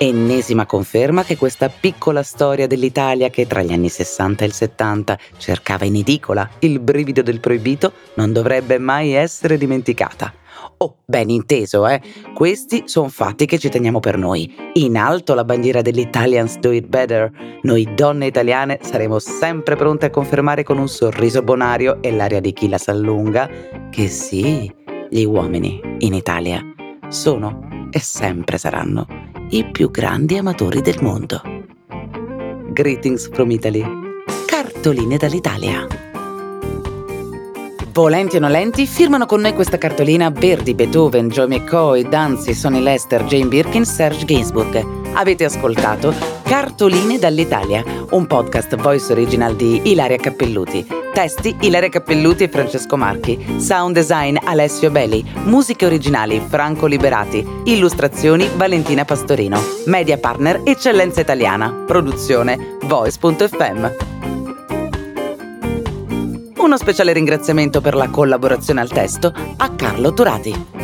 Ennesima 0.00 0.64
conferma 0.64 1.24
che 1.24 1.36
questa 1.36 1.68
piccola 1.68 2.22
storia 2.22 2.68
dell'Italia 2.68 3.30
che 3.30 3.48
tra 3.48 3.62
gli 3.62 3.72
anni 3.72 3.88
60 3.88 4.44
e 4.44 4.46
il 4.46 4.52
70 4.52 5.18
cercava 5.38 5.84
in 5.86 5.96
edicola 5.96 6.48
il 6.60 6.78
brivido 6.78 7.20
del 7.20 7.40
proibito 7.40 7.92
non 8.14 8.32
dovrebbe 8.32 8.78
mai 8.78 9.12
essere 9.12 9.58
dimenticata. 9.58 10.32
Oh, 10.80 10.98
ben 11.04 11.30
inteso, 11.30 11.88
eh? 11.88 12.00
Questi 12.32 12.84
sono 12.86 13.08
fatti 13.08 13.46
che 13.46 13.58
ci 13.58 13.68
teniamo 13.68 13.98
per 13.98 14.16
noi. 14.16 14.54
In 14.74 14.96
alto 14.96 15.34
la 15.34 15.44
bandiera 15.44 15.82
dell'Italians 15.82 16.58
Do 16.58 16.70
It 16.70 16.86
Better. 16.86 17.58
Noi 17.62 17.92
donne 17.96 18.26
italiane 18.26 18.78
saremo 18.80 19.18
sempre 19.18 19.74
pronte 19.74 20.06
a 20.06 20.10
confermare 20.10 20.62
con 20.62 20.78
un 20.78 20.88
sorriso 20.88 21.42
bonario 21.42 22.00
e 22.02 22.12
l'aria 22.12 22.40
di 22.40 22.52
chi 22.52 22.68
la 22.68 22.78
s'allunga 22.78 23.50
che 23.90 24.06
sì, 24.06 24.72
gli 25.10 25.24
uomini 25.24 25.80
in 25.98 26.14
Italia 26.14 26.62
sono 27.08 27.88
e 27.90 28.00
sempre 28.00 28.58
saranno 28.58 29.06
i 29.50 29.64
più 29.64 29.90
grandi 29.90 30.36
amatori 30.36 30.82
del 30.82 30.98
mondo. 31.00 31.40
Greetings 32.70 33.30
from 33.32 33.50
Italy. 33.50 33.84
Cartoline 34.46 35.16
dall'Italia. 35.16 35.86
Volenti 37.92 38.36
o 38.36 38.40
nolenti, 38.40 38.86
firmano 38.86 39.26
con 39.26 39.40
noi 39.40 39.54
questa 39.54 39.78
cartolina 39.78 40.30
Verdi, 40.30 40.74
Beethoven, 40.74 41.28
Joe 41.28 41.48
McCoy, 41.48 42.08
Danzi, 42.08 42.54
Sonny 42.54 42.80
Lester, 42.80 43.24
Jane 43.24 43.46
Birkin, 43.48 43.84
Serge 43.84 44.24
Gainsbourg. 44.24 44.97
Avete 45.18 45.44
ascoltato 45.44 46.14
Cartoline 46.44 47.18
dall'Italia, 47.18 47.82
un 48.10 48.28
podcast 48.28 48.76
voice 48.76 49.10
original 49.10 49.56
di 49.56 49.90
Ilaria 49.90 50.16
Cappelluti. 50.16 50.86
Testi 51.12 51.56
Ilaria 51.62 51.88
Cappelluti 51.88 52.44
e 52.44 52.48
Francesco 52.48 52.96
Marchi. 52.96 53.56
Sound 53.58 53.96
design 53.96 54.36
Alessio 54.44 54.92
Belli. 54.92 55.28
Musiche 55.42 55.86
originali 55.86 56.40
Franco 56.48 56.86
Liberati. 56.86 57.44
Illustrazioni 57.64 58.48
Valentina 58.54 59.04
Pastorino. 59.04 59.60
Media 59.86 60.18
partner 60.18 60.60
Eccellenza 60.62 61.20
Italiana. 61.20 61.68
Produzione 61.84 62.78
Voice.fm. 62.82 63.90
Uno 66.58 66.76
speciale 66.76 67.12
ringraziamento 67.12 67.80
per 67.80 67.96
la 67.96 68.08
collaborazione 68.08 68.80
al 68.80 68.88
testo 68.88 69.34
a 69.56 69.68
Carlo 69.70 70.14
Turati. 70.14 70.77